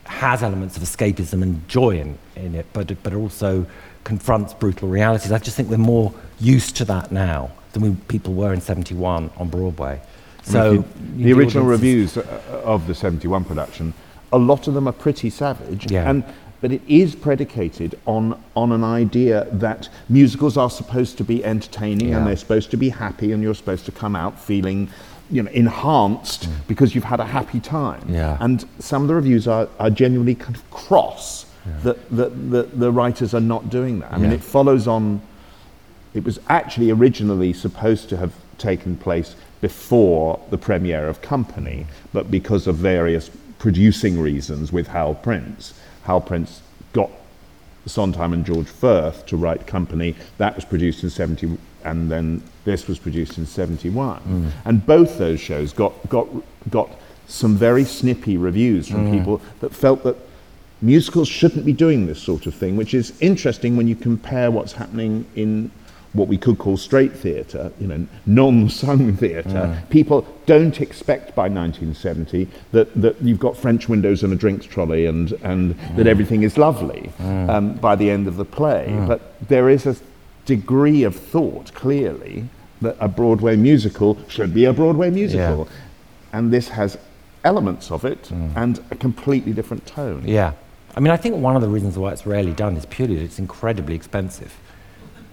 has 0.05 0.43
elements 0.43 0.77
of 0.77 0.83
escapism 0.83 1.43
and 1.43 1.67
joy 1.69 1.99
in, 1.99 2.19
in 2.37 2.55
it, 2.55 2.67
but, 2.73 3.03
but 3.03 3.15
also 3.15 3.67
confronts 4.05 4.53
brutal 4.55 4.89
realities. 4.89 5.33
I 5.33 5.39
just 5.39 5.57
think 5.57 5.71
we're 5.71 5.79
more 5.79 6.13
used 6.41 6.77
to 6.77 6.85
that 6.87 7.13
now 7.13 7.51
than 7.73 7.83
we, 7.83 7.97
people 8.09 8.35
were 8.35 8.53
in 8.53 8.61
71 8.61 9.31
on 9.37 9.49
Broadway. 9.49 10.01
So 10.43 10.85
the 11.17 11.33
original 11.33 11.65
reviews 11.65 12.17
uh, 12.17 12.23
of 12.65 12.87
the 12.89 12.95
71 12.95 13.45
production, 13.45 13.95
a 14.33 14.39
lot 14.39 14.67
of 14.67 14.75
them 14.75 14.89
are 14.89 14.93
pretty 14.93 15.31
savage. 15.31 15.91
Yeah. 15.91 16.11
And, 16.11 16.25
but 16.61 16.73
it 16.73 16.83
is 16.89 17.15
predicated 17.15 17.99
on, 18.07 18.43
on 18.57 18.73
an 18.73 18.83
idea 18.85 19.47
that 19.53 19.89
musicals 20.09 20.57
are 20.57 20.71
supposed 20.71 21.17
to 21.19 21.25
be 21.25 21.45
entertaining 21.45 22.09
Yeah. 22.09 22.19
and 22.19 22.27
they're 22.27 22.37
supposed 22.37 22.71
to 22.73 22.77
be 22.77 22.89
happy 22.89 23.33
and 23.33 23.43
you're 23.43 23.55
supposed 23.55 23.85
to 23.87 23.93
come 23.93 24.17
out 24.17 24.39
feeling 24.39 24.89
you 25.33 25.43
know, 25.43 25.51
enhanced 25.51 26.49
because 26.69 26.95
you've 26.95 27.05
had 27.05 27.19
a 27.19 27.25
happy 27.25 27.59
time. 27.59 28.03
Mm. 28.03 28.15
Yeah. 28.15 28.37
And 28.41 28.65
some 28.79 29.03
of 29.03 29.09
the 29.09 29.15
reviews 29.15 29.49
are, 29.49 29.69
are 29.81 29.91
genuinely 29.91 30.35
kind 30.35 30.55
of 30.55 30.71
cross 30.71 31.47
that, 31.83 32.11
that, 32.11 32.51
that 32.51 32.79
the 32.79 32.93
writers 32.93 33.35
are 33.35 33.41
not 33.41 33.71
doing 33.71 34.01
that. 34.01 34.13
I 34.13 34.19
mean, 34.19 34.33
it 34.33 34.43
follows 34.43 34.87
on 34.87 35.23
it 36.15 36.25
was 36.25 36.39
actually 36.49 36.91
originally 36.91 37.53
supposed 37.53 38.09
to 38.11 38.17
have 38.19 38.35
taken 38.59 38.97
place 38.97 39.35
before 39.61 40.41
the 40.51 40.59
premiere 40.59 41.09
of 41.09 41.23
Company, 41.23 41.87
but 42.13 42.31
because 42.31 42.67
of 42.67 42.77
various 42.77 43.31
producing 43.59 44.21
reasons 44.21 44.73
with 44.73 44.89
Hal 44.89 45.15
Prince, 45.15 45.73
Hal 46.05 46.21
Prince 46.21 46.61
got 46.93 47.11
Sondheim 47.87 48.33
and 48.33 48.45
George 48.45 48.67
Furth 48.67 49.25
to 49.27 49.37
write 49.37 49.67
Company. 49.67 50.15
That 50.39 50.55
was 50.55 50.65
produced 50.65 51.03
in 51.03 51.11
70, 51.11 51.57
and 51.85 52.11
then 52.11 52.43
this 52.65 52.87
was 52.87 52.99
produced 52.99 53.39
in 53.39 53.47
71. 53.47 54.53
And 54.65 54.85
both 54.87 55.19
those 55.19 55.41
shows 55.41 55.73
got, 55.73 56.09
got, 56.09 56.29
got 56.71 56.91
some 57.27 57.57
very 57.57 57.85
snippy 57.85 58.37
reviews 58.37 58.89
from 58.89 59.07
mm. 59.07 59.19
people 59.19 59.41
that 59.61 59.75
felt 59.75 60.03
that 60.05 60.17
musicals 60.83 61.29
shouldn't 61.29 61.65
be 61.65 61.73
doing 61.73 62.07
this 62.07 62.21
sort 62.21 62.47
of 62.47 62.55
thing, 62.55 62.77
which 62.77 62.93
is 62.93 63.19
interesting 63.21 63.77
when 63.77 63.89
you 63.89 63.97
compare 63.97 64.51
what's 64.51 64.73
happening 64.73 65.25
in 65.35 65.71
what 66.13 66.29
we 66.29 66.37
could 66.37 66.59
call 66.59 66.77
straight 66.77 67.13
theatre, 67.13 67.73
you 67.81 67.87
know, 67.87 68.07
non-sung 68.27 69.17
theatre. 69.17 69.49
Mm. 69.49 69.89
People 69.89 70.27
don't 70.45 70.79
expect 70.81 71.35
by 71.35 71.49
1970 71.49 72.49
that, 72.73 72.95
that 73.01 73.21
you've 73.23 73.39
got 73.39 73.57
French 73.57 73.89
windows 73.89 74.23
and 74.23 74.33
a 74.33 74.37
drinks 74.37 74.67
trolley 74.67 75.07
and, 75.07 75.33
and 75.43 75.71
that 75.97 76.05
mm. 76.05 76.07
everything 76.07 76.43
is 76.43 76.59
lovely 76.59 77.11
um, 77.21 77.75
by 77.75 77.97
the 77.97 78.11
end 78.11 78.29
of 78.29 78.37
the 78.37 78.45
play. 78.45 78.95
But 79.07 79.49
there 79.49 79.71
is 79.71 79.87
a 79.87 79.97
degree 80.45 81.05
of 81.05 81.17
thought, 81.17 81.73
clearly, 81.75 82.49
that 82.81 82.97
a 83.01 83.09
Broadway 83.09 83.57
musical 83.57 84.19
should 84.29 84.53
be 84.53 84.65
a 84.65 84.73
Broadway 84.73 85.11
musical. 85.11 85.69
And 86.33 86.53
this 86.53 86.69
has 86.69 86.99
elements 87.45 87.91
of 87.91 88.05
it 88.05 88.23
mm. 88.25 88.57
and 88.57 88.83
a 88.91 88.97
completely 88.97 89.53
different 89.53 89.87
tone. 89.87 90.27
Yeah. 90.27 90.53
I 90.95 91.01
mean, 91.01 91.11
I 91.11 91.17
think 91.17 91.37
one 91.37 91.57
of 91.57 91.63
the 91.63 91.69
reasons 91.69 91.99
why 91.99 92.13
it's 92.13 92.27
rarely 92.27 92.53
done 92.53 92.77
is 92.77 92.87
purely 92.87 93.17
that 93.17 93.23
it's 93.23 93.39
incredibly 93.39 93.95
expensive. 93.95 94.55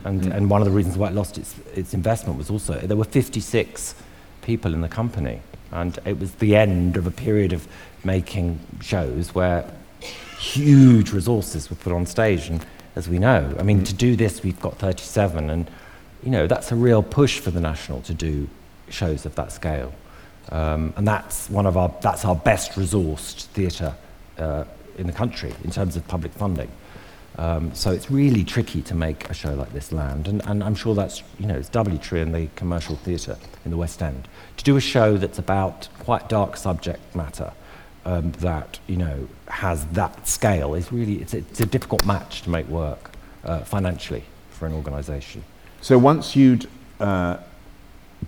And, 0.03 0.21
mm. 0.21 0.35
and 0.35 0.49
one 0.49 0.61
of 0.61 0.65
the 0.65 0.73
reasons 0.73 0.97
why 0.97 1.07
it 1.09 1.13
lost 1.13 1.37
its, 1.37 1.55
its 1.75 1.93
investment 1.93 2.37
was 2.37 2.49
also 2.49 2.79
there 2.79 2.97
were 2.97 3.03
56 3.03 3.95
people 4.41 4.73
in 4.73 4.81
the 4.81 4.87
company. 4.87 5.41
And 5.71 5.99
it 6.05 6.19
was 6.19 6.33
the 6.35 6.55
end 6.55 6.97
of 6.97 7.05
a 7.05 7.11
period 7.11 7.53
of 7.53 7.67
making 8.03 8.59
shows 8.81 9.35
where 9.35 9.71
huge 10.39 11.11
resources 11.11 11.69
were 11.69 11.75
put 11.75 11.93
on 11.93 12.05
stage. 12.05 12.47
And 12.47 12.65
as 12.95 13.07
we 13.07 13.19
know, 13.19 13.55
I 13.59 13.63
mean, 13.63 13.83
to 13.83 13.93
do 13.93 14.15
this, 14.15 14.43
we've 14.43 14.59
got 14.59 14.77
37. 14.77 15.49
And, 15.49 15.69
you 16.23 16.29
know, 16.29 16.47
that's 16.47 16.71
a 16.71 16.75
real 16.75 17.03
push 17.03 17.39
for 17.39 17.51
the 17.51 17.61
National 17.61 18.01
to 18.01 18.13
do 18.13 18.49
shows 18.89 19.25
of 19.25 19.35
that 19.35 19.51
scale. 19.51 19.93
Um, 20.51 20.93
and 20.97 21.07
that's 21.07 21.49
one 21.49 21.65
of 21.65 21.77
our, 21.77 21.93
that's 22.01 22.25
our 22.25 22.35
best 22.35 22.71
resourced 22.71 23.45
theatre 23.45 23.95
uh, 24.37 24.65
in 24.97 25.07
the 25.07 25.13
country 25.13 25.53
in 25.63 25.71
terms 25.71 25.95
of 25.95 26.07
public 26.07 26.31
funding. 26.33 26.69
Um, 27.37 27.73
so 27.73 27.91
it's 27.91 28.11
really 28.11 28.43
tricky 28.43 28.81
to 28.81 28.95
make 28.95 29.29
a 29.29 29.33
show 29.33 29.53
like 29.53 29.71
this 29.71 29.93
land, 29.93 30.27
and, 30.27 30.45
and 30.45 30.61
I'm 30.61 30.75
sure 30.75 30.93
that's 30.93 31.23
you 31.39 31.45
know 31.45 31.55
it's 31.55 31.69
doubly 31.69 31.97
true 31.97 32.19
in 32.19 32.33
the 32.33 32.49
commercial 32.57 32.97
theatre 32.97 33.37
in 33.63 33.71
the 33.71 33.77
West 33.77 34.01
End. 34.01 34.27
To 34.57 34.63
do 34.65 34.75
a 34.75 34.81
show 34.81 35.15
that's 35.15 35.39
about 35.39 35.87
quite 35.99 36.27
dark 36.27 36.57
subject 36.57 37.15
matter 37.15 37.53
um, 38.09 38.31
that 38.33 38.79
you 38.87 38.97
know 38.97 39.27
has 39.47 39.85
that 39.87 40.27
scale 40.27 40.73
is 40.73 40.91
really 40.91 41.21
it's 41.21 41.33
a, 41.33 41.37
it's 41.37 41.61
a 41.61 41.65
difficult 41.65 42.05
match 42.05 42.41
to 42.41 42.49
make 42.49 42.67
work 42.67 43.11
uh, 43.43 43.59
financially 43.59 44.23
for 44.49 44.65
an 44.65 44.73
organisation. 44.73 45.43
So 45.81 45.97
once 45.97 46.35
you'd 46.35 46.67
uh, 46.99 47.37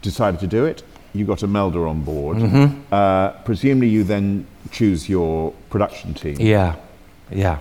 decided 0.01 0.39
to 0.41 0.47
do 0.47 0.65
it, 0.65 0.83
you 1.13 1.25
got 1.25 1.43
Imelda 1.43 1.79
on 1.79 2.03
board. 2.03 2.37
Mm-hmm. 2.37 2.93
Uh, 2.93 3.29
presumably, 3.43 3.89
you 3.89 4.03
then 4.03 4.45
choose 4.71 5.09
your 5.09 5.51
production 5.69 6.13
team. 6.13 6.37
Yeah, 6.39 6.75
yeah. 7.29 7.59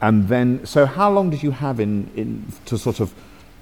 And 0.00 0.28
then, 0.28 0.66
so 0.66 0.84
how 0.84 1.10
long 1.10 1.30
did 1.30 1.42
you 1.42 1.52
have 1.52 1.78
in, 1.78 2.10
in 2.16 2.44
to 2.66 2.76
sort 2.76 2.98
of, 3.00 3.14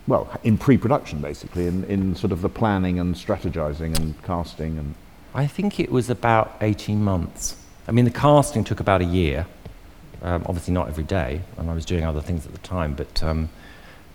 well, 0.07 0.27
in 0.43 0.57
pre-production 0.57 1.21
basically, 1.21 1.67
in, 1.67 1.85
in 1.85 2.17
sort 2.17 2.33
of 2.33 2.41
the 2.41 2.49
planning 2.49 2.99
and 2.99 3.15
strategizing 3.15 3.97
and 3.99 4.21
casting 4.25 4.79
and. 4.79 4.95
I 5.33 5.47
think 5.47 5.79
it 5.79 5.93
was 5.93 6.11
about 6.11 6.57
18 6.61 7.05
months. 7.05 7.60
I 7.89 7.93
mean, 7.93 8.05
the 8.05 8.11
casting 8.11 8.65
took 8.65 8.81
about 8.81 9.01
a 9.01 9.05
year. 9.05 9.47
Um, 10.23 10.45
obviously, 10.47 10.75
not 10.75 10.89
every 10.89 11.05
day, 11.05 11.41
and 11.57 11.71
I 11.71 11.75
was 11.75 11.85
doing 11.85 12.05
other 12.05 12.21
things 12.21 12.45
at 12.45 12.53
the 12.53 12.59
time, 12.59 12.95
but 12.95 13.23
um, 13.23 13.49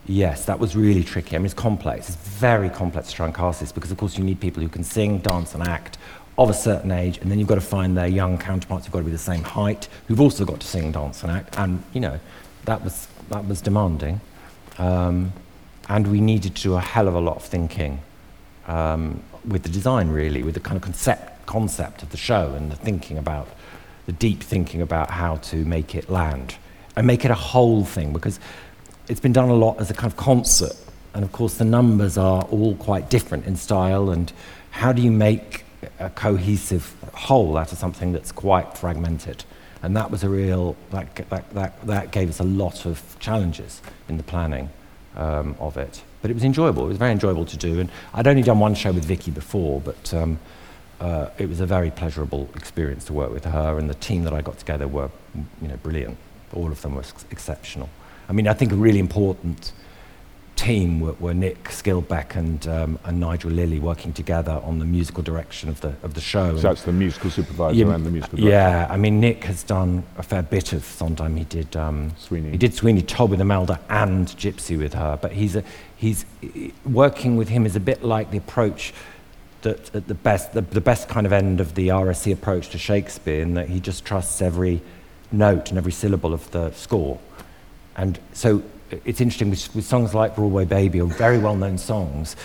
yes, 0.06 0.46
that 0.46 0.60
was 0.60 0.76
really 0.76 1.04
tricky. 1.04 1.36
I 1.36 1.40
mean, 1.40 1.46
it's 1.46 1.56
complex. 1.56 2.10
It's 2.10 2.18
very 2.18 2.70
complex 2.70 3.10
to 3.10 3.16
try 3.16 3.26
and 3.26 3.34
cast 3.34 3.60
this 3.60 3.72
because, 3.72 3.92
of 3.92 3.98
course, 3.98 4.18
you 4.18 4.24
need 4.24 4.40
people 4.40 4.62
who 4.62 4.70
can 4.70 4.84
sing, 4.84 5.18
dance, 5.18 5.56
and 5.56 5.64
act 5.64 5.98
of 6.38 6.50
a 6.50 6.54
certain 6.54 6.92
age, 6.92 7.18
and 7.20 7.32
then 7.32 7.40
you've 7.40 7.48
got 7.48 7.56
to 7.56 7.62
find 7.62 7.98
their 7.98 8.08
young 8.08 8.38
counterparts 8.38 8.86
who've 8.86 8.94
got 8.94 9.00
to 9.00 9.06
be 9.06 9.12
the 9.12 9.18
same 9.18 9.42
height, 9.42 9.88
who've 10.08 10.22
also 10.22 10.46
got 10.46 10.60
to 10.60 10.68
sing, 10.68 10.92
dance, 10.92 11.24
and 11.24 11.32
act. 11.32 11.58
And, 11.58 11.82
you 11.94 12.02
know, 12.02 12.20
that 12.66 12.84
was, 12.84 13.08
that 13.30 13.48
was 13.48 13.62
demanding. 13.62 14.20
Um, 14.78 15.32
and 15.88 16.08
we 16.08 16.20
needed 16.20 16.56
to 16.56 16.62
do 16.62 16.74
a 16.76 16.82
hell 16.82 17.08
of 17.08 17.16
a 17.16 17.20
lot 17.20 17.38
of 17.38 17.44
thinking 17.44 18.02
um, 18.68 19.24
with 19.48 19.64
the 19.64 19.70
design, 19.70 20.10
really, 20.10 20.44
with 20.44 20.56
the 20.56 20.60
kind 20.60 20.76
of 20.76 20.84
concept, 20.84 21.35
concept 21.46 22.04
of 22.04 22.10
the 22.12 22.18
show 22.18 22.54
and 22.54 22.72
the 22.72 22.76
thinking 22.76 23.18
about, 23.18 23.48
the 24.06 24.12
deep 24.12 24.42
thinking 24.42 24.82
about 24.82 25.10
how 25.10 25.38
to 25.38 25.58
make 25.66 25.96
it 25.96 26.10
land 26.10 26.56
and 26.96 27.06
make 27.06 27.26
it 27.26 27.32
a 27.32 27.36
whole 27.36 27.84
thing 27.84 28.14
because 28.14 28.40
it's 29.08 29.20
been 29.20 29.34
done 29.34 29.50
a 29.50 29.54
lot 29.54 29.80
as 29.80 29.90
a 29.90 29.94
kind 29.94 30.12
of 30.12 30.18
concert. 30.18 30.76
And 31.14 31.24
of 31.24 31.32
course, 31.32 31.56
the 31.56 31.66
numbers 31.66 32.18
are 32.18 32.44
all 32.46 32.76
quite 32.76 33.10
different 33.10 33.46
in 33.46 33.56
style. 33.56 34.10
And 34.10 34.32
how 34.72 34.92
do 34.92 35.02
you 35.02 35.12
make 35.12 35.64
a 36.00 36.10
cohesive 36.10 36.94
whole 37.14 37.58
out 37.58 37.72
of 37.72 37.78
something 37.78 38.12
that's 38.12 38.32
quite 38.32 38.78
fragmented? 38.78 39.44
And 39.82 39.96
that 39.96 40.10
was 40.10 40.24
a 40.24 40.30
real, 40.30 40.76
that, 40.92 41.16
that, 41.30 41.50
that, 41.54 41.86
that 41.86 42.12
gave 42.12 42.30
us 42.30 42.40
a 42.40 42.44
lot 42.44 42.86
of 42.86 43.02
challenges 43.20 43.82
in 44.10 44.18
the 44.18 44.24
planning 44.24 44.70
um, 45.16 45.56
of 45.60 45.78
it. 45.78 46.02
But 46.22 46.32
it 46.32 46.34
was 46.34 46.44
enjoyable. 46.44 46.86
It 46.86 46.90
was 46.90 46.98
very 46.98 47.12
enjoyable 47.12 47.46
to 47.46 47.58
do. 47.58 47.80
And 47.80 47.90
I'd 48.14 48.28
only 48.28 48.42
done 48.42 48.60
one 48.60 48.74
show 48.74 48.92
with 48.92 49.06
Vicky 49.06 49.32
before, 49.32 49.80
but 49.82 50.14
um, 50.14 50.40
uh, 51.00 51.30
it 51.38 51.50
was 51.50 51.60
a 51.60 51.66
very 51.66 51.92
pleasurable 51.92 52.50
experience 52.56 53.06
to 53.06 53.14
work 53.14 53.32
with 53.32 53.46
her. 53.46 53.78
And 53.78 53.90
the 53.90 53.96
team 53.96 54.24
that 54.24 54.34
I 54.34 54.42
got 54.42 54.58
together 54.58 54.88
were, 54.88 55.10
you 55.62 55.68
know, 55.68 55.78
brilliant. 55.78 56.18
All 56.54 56.72
of 56.72 56.82
them 56.82 56.96
were 56.96 57.02
ex- 57.02 57.26
exceptional. 57.32 57.90
I 58.30 58.34
mean, 58.34 58.48
I 58.48 58.54
think 58.54 58.72
a 58.72 58.76
really 58.76 59.00
important 59.00 59.74
team 60.56 61.02
were, 61.02 61.14
were 61.14 61.34
Nick 61.34 61.66
Skilbeck 61.66 62.36
and, 62.36 62.66
um, 62.68 63.00
and 63.04 63.20
Nigel 63.20 63.52
Lilley 63.52 63.80
working 63.80 64.14
together 64.14 64.62
on 64.64 64.80
the 64.80 64.86
musical 64.86 65.22
direction 65.22 65.70
of 65.70 65.82
the, 65.82 65.96
of 66.02 66.14
the 66.14 66.22
show. 66.22 66.56
So 66.56 66.62
that's 66.62 66.84
the 66.84 66.94
musical 66.94 67.30
supervisor 67.30 67.76
Yeah, 67.76 67.94
and 67.94 68.06
the 68.06 68.12
musical 68.12 68.38
director. 68.38 68.52
Yeah, 68.52 68.88
I 68.90 68.98
mean, 68.98 69.20
Nick 69.20 69.44
has 69.44 69.64
done 69.64 70.04
a 70.18 70.24
fair 70.24 70.44
bit 70.44 70.74
of 70.74 70.86
Sondheim. 70.86 71.36
He 71.36 71.44
did 71.44 71.76
um, 71.76 72.12
Sweeney. 72.18 72.52
He 72.52 72.58
did 72.58 72.74
Sweeney 72.74 73.02
Todd 73.02 73.32
with 73.32 73.42
Imelda 73.42 73.80
and 73.90 74.28
Gypsy 74.28 74.78
with 74.78 74.94
her. 74.94 75.20
But 75.22 75.34
he's 75.34 75.58
a, 75.58 75.64
he's 75.98 76.26
working 76.86 77.36
with 77.36 77.50
him 77.50 77.66
is 77.66 77.76
a 77.76 77.82
bit 77.82 78.04
like 78.04 78.32
the 78.32 78.38
approach 78.38 78.94
that 79.66 79.94
at 79.94 80.08
the 80.08 80.14
best 80.14 80.54
the, 80.54 80.62
the 80.62 80.82
best 80.82 81.10
kind 81.10 81.26
of 81.26 81.34
end 81.34 81.60
of 81.60 81.76
the 81.76 81.90
RSC 81.90 82.32
approach 82.32 82.70
to 82.70 82.78
Shakespeare, 82.78 83.42
in 83.42 83.56
that 83.56 83.68
he 83.68 83.80
just 83.80 84.06
trusts 84.06 84.42
every 84.42 84.82
note 85.32 85.70
and 85.70 85.78
every 85.78 85.92
syllable 85.92 86.34
of 86.34 86.50
the 86.52 86.72
score. 86.72 87.20
And 87.98 88.20
so 88.34 88.64
it's 88.92 89.22
interesting 89.22 89.50
with, 89.50 89.76
with 89.76 89.86
songs 89.86 90.14
like 90.14 90.36
Broadway 90.36 90.66
Baby 90.66 91.02
or 91.02 91.08
very 91.08 91.38
well 91.38 91.56
known 91.56 91.78
songs. 91.78 92.36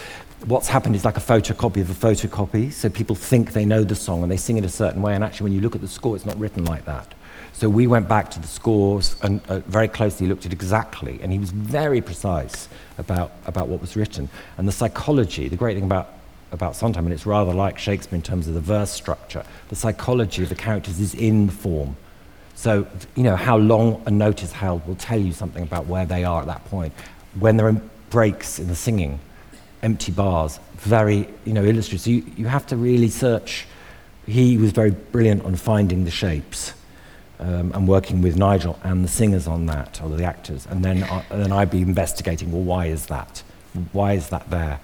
What's 0.46 0.68
happened 0.68 0.96
is 0.96 1.04
like 1.04 1.18
a 1.18 1.20
photocopy 1.20 1.82
of 1.82 1.90
a 1.90 1.94
photocopy. 1.94 2.72
So 2.72 2.88
people 2.88 3.14
think 3.14 3.52
they 3.52 3.66
know 3.66 3.84
the 3.84 3.94
song 3.94 4.22
and 4.22 4.32
they 4.32 4.38
sing 4.38 4.56
it 4.56 4.64
a 4.64 4.70
certain 4.70 5.02
way. 5.02 5.14
And 5.14 5.22
actually, 5.22 5.44
when 5.44 5.52
you 5.52 5.60
look 5.60 5.74
at 5.74 5.82
the 5.82 5.88
score, 5.88 6.16
it's 6.16 6.24
not 6.24 6.38
written 6.38 6.64
like 6.64 6.86
that. 6.86 7.14
So 7.52 7.68
we 7.68 7.86
went 7.86 8.08
back 8.08 8.30
to 8.30 8.40
the 8.40 8.46
scores 8.46 9.16
and 9.22 9.42
uh, 9.48 9.58
very 9.60 9.88
closely 9.88 10.26
looked 10.26 10.46
at 10.46 10.52
exactly. 10.52 11.20
And 11.20 11.30
he 11.30 11.38
was 11.38 11.50
very 11.50 12.00
precise 12.00 12.68
about, 12.96 13.32
about 13.44 13.68
what 13.68 13.82
was 13.82 13.96
written. 13.96 14.30
And 14.56 14.66
the 14.66 14.72
psychology, 14.72 15.48
the 15.48 15.56
great 15.56 15.74
thing 15.74 15.84
about 15.84 16.08
about 16.52 16.76
Sondheim, 16.76 17.06
and 17.06 17.12
it's 17.12 17.26
rather 17.26 17.52
like 17.52 17.78
Shakespeare 17.78 18.16
in 18.16 18.22
terms 18.22 18.48
of 18.48 18.54
the 18.54 18.60
verse 18.60 18.90
structure. 18.90 19.44
The 19.68 19.76
psychology 19.76 20.42
of 20.42 20.48
the 20.48 20.54
characters 20.54 21.00
is 21.00 21.14
in 21.14 21.46
the 21.46 21.52
form. 21.52 21.96
So, 22.54 22.86
you 23.14 23.22
know, 23.22 23.36
how 23.36 23.56
long 23.56 24.02
a 24.06 24.10
note 24.10 24.42
is 24.42 24.52
held 24.52 24.86
will 24.86 24.96
tell 24.96 25.18
you 25.18 25.32
something 25.32 25.62
about 25.62 25.86
where 25.86 26.04
they 26.04 26.24
are 26.24 26.40
at 26.40 26.46
that 26.46 26.64
point. 26.66 26.92
When 27.38 27.56
there 27.56 27.68
are 27.68 27.80
breaks 28.10 28.58
in 28.58 28.68
the 28.68 28.74
singing, 28.74 29.20
empty 29.82 30.12
bars, 30.12 30.58
very, 30.76 31.28
you 31.44 31.52
know, 31.52 31.64
illustrative. 31.64 32.00
So 32.00 32.10
you, 32.10 32.24
you 32.36 32.46
have 32.48 32.66
to 32.66 32.76
really 32.76 33.08
search. 33.08 33.66
He 34.26 34.58
was 34.58 34.72
very 34.72 34.90
brilliant 34.90 35.44
on 35.44 35.56
finding 35.56 36.04
the 36.04 36.10
shapes 36.10 36.74
um, 37.38 37.72
and 37.72 37.88
working 37.88 38.20
with 38.20 38.36
Nigel 38.36 38.78
and 38.82 39.04
the 39.04 39.08
singers 39.08 39.46
on 39.46 39.66
that, 39.66 40.00
or 40.02 40.10
the 40.10 40.24
actors. 40.24 40.66
And 40.68 40.84
then, 40.84 41.02
uh, 41.04 41.22
and 41.30 41.42
then 41.42 41.52
I'd 41.52 41.70
be 41.70 41.80
investigating, 41.80 42.52
well, 42.52 42.62
why 42.62 42.86
is 42.86 43.06
that? 43.06 43.42
Why 43.92 44.12
is 44.12 44.28
that 44.28 44.50
there? 44.50 44.80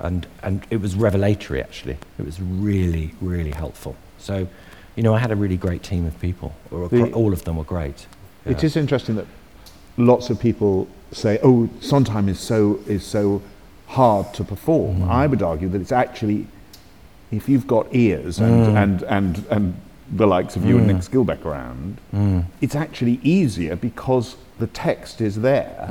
And, 0.00 0.26
and 0.42 0.66
it 0.70 0.80
was 0.80 0.94
revelatory, 0.94 1.62
actually. 1.62 1.98
It 2.18 2.24
was 2.24 2.40
really, 2.40 3.14
really 3.20 3.50
helpful. 3.50 3.96
So, 4.18 4.46
you 4.96 5.02
know, 5.02 5.14
I 5.14 5.18
had 5.18 5.30
a 5.30 5.36
really 5.36 5.56
great 5.56 5.82
team 5.82 6.06
of 6.06 6.18
people. 6.20 6.54
The, 6.70 7.12
all 7.12 7.32
of 7.32 7.44
them 7.44 7.56
were 7.56 7.64
great. 7.64 8.06
Yeah. 8.44 8.52
It 8.52 8.64
is 8.64 8.76
interesting 8.76 9.16
that 9.16 9.26
lots 9.96 10.30
of 10.30 10.38
people 10.40 10.88
say, 11.12 11.38
oh, 11.42 11.68
Sondheim 11.80 12.28
is 12.28 12.38
so, 12.38 12.80
is 12.86 13.04
so 13.04 13.42
hard 13.86 14.32
to 14.34 14.44
perform. 14.44 15.02
Mm. 15.02 15.08
I 15.08 15.26
would 15.26 15.42
argue 15.42 15.68
that 15.70 15.80
it's 15.80 15.92
actually, 15.92 16.46
if 17.30 17.48
you've 17.48 17.66
got 17.66 17.86
ears 17.92 18.38
and, 18.38 18.66
mm. 18.66 18.82
and, 18.82 19.02
and, 19.02 19.46
and 19.50 19.80
the 20.10 20.26
likes 20.26 20.56
of 20.56 20.64
you 20.64 20.76
mm. 20.76 20.78
and 20.78 20.86
Nick 20.88 20.96
Skilbeck 20.98 21.44
around, 21.44 21.98
mm. 22.14 22.44
it's 22.60 22.74
actually 22.74 23.20
easier 23.22 23.76
because 23.76 24.36
the 24.58 24.66
text 24.68 25.20
is 25.20 25.40
there. 25.40 25.86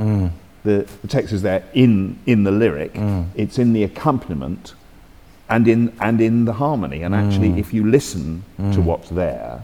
Mm. 0.68 0.88
The, 0.88 0.98
the 1.02 1.08
text 1.08 1.34
is 1.34 1.42
there 1.42 1.64
in, 1.74 2.20
in 2.26 2.44
the 2.44 2.52
lyric, 2.52 2.94
mm. 2.94 3.28
it's 3.36 3.58
in 3.58 3.74
the 3.74 3.84
accompaniment, 3.84 4.74
and 5.50 5.68
in, 5.68 5.96
and 6.02 6.20
in 6.20 6.46
the 6.46 6.54
harmony. 6.54 7.04
And 7.04 7.16
actually, 7.16 7.60
if 7.60 7.74
you 7.74 7.90
listen 7.90 8.44
to 8.58 8.82
what's 8.82 9.10
there, 9.10 9.64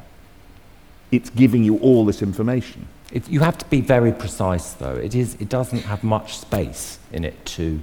it's 1.12 1.30
giving 1.30 1.64
you 1.64 1.78
all 1.80 2.06
this 2.06 2.22
information. 2.22 2.88
It, 3.12 3.28
you 3.30 3.42
have 3.42 3.58
to 3.58 3.66
be 3.66 3.82
very 3.82 4.12
precise, 4.12 4.74
though. 4.74 4.96
It, 4.96 5.14
is, 5.14 5.36
it 5.36 5.50
doesn't 5.50 5.84
have 5.84 6.04
much 6.04 6.38
space 6.38 7.00
in 7.12 7.26
it 7.26 7.46
to 7.58 7.82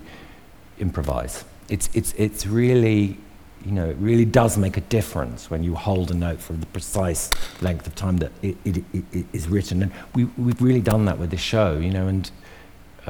improvise. 0.79 1.45
It's, 1.69 1.91
it's, 1.95 2.15
it's 2.15 2.47
really 2.47 3.19
you 3.65 3.73
know, 3.73 3.91
it 3.91 3.97
really 3.99 4.25
does 4.25 4.57
make 4.57 4.77
a 4.77 4.81
difference 4.83 5.51
when 5.51 5.63
you 5.63 5.75
hold 5.75 6.11
a 6.11 6.15
note 6.15 6.41
for 6.41 6.55
the 6.55 6.67
precise 6.67 7.31
length 7.61 7.87
of 7.87 7.95
time 7.95 8.17
that 8.19 8.33
it, 8.43 8.57
it, 8.65 8.79
it, 8.93 9.05
it 9.13 9.27
is 9.33 9.49
written. 9.49 9.83
And 9.83 9.93
we, 10.15 10.25
we've 10.39 10.61
really 10.63 10.81
done 10.81 11.05
that 11.05 11.19
with 11.19 11.31
this 11.31 11.41
show, 11.41 11.77
you 11.77 11.91
know, 11.91 12.09
and 12.09 12.31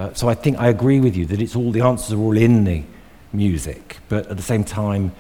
uh, 0.01 0.15
so 0.15 0.31
I 0.31 0.35
think 0.35 0.59
I 0.59 0.69
agree 0.69 0.99
with 0.99 1.15
you 1.15 1.27
that 1.27 1.43
it's 1.43 1.55
all, 1.55 1.71
the 1.73 1.83
answers 1.83 2.15
are 2.15 2.19
all 2.19 2.35
in 2.35 2.65
the 2.65 2.85
music, 3.35 3.99
but 4.09 4.27
at 4.29 4.37
the 4.39 4.43
same 4.43 4.65
time, 4.65 5.13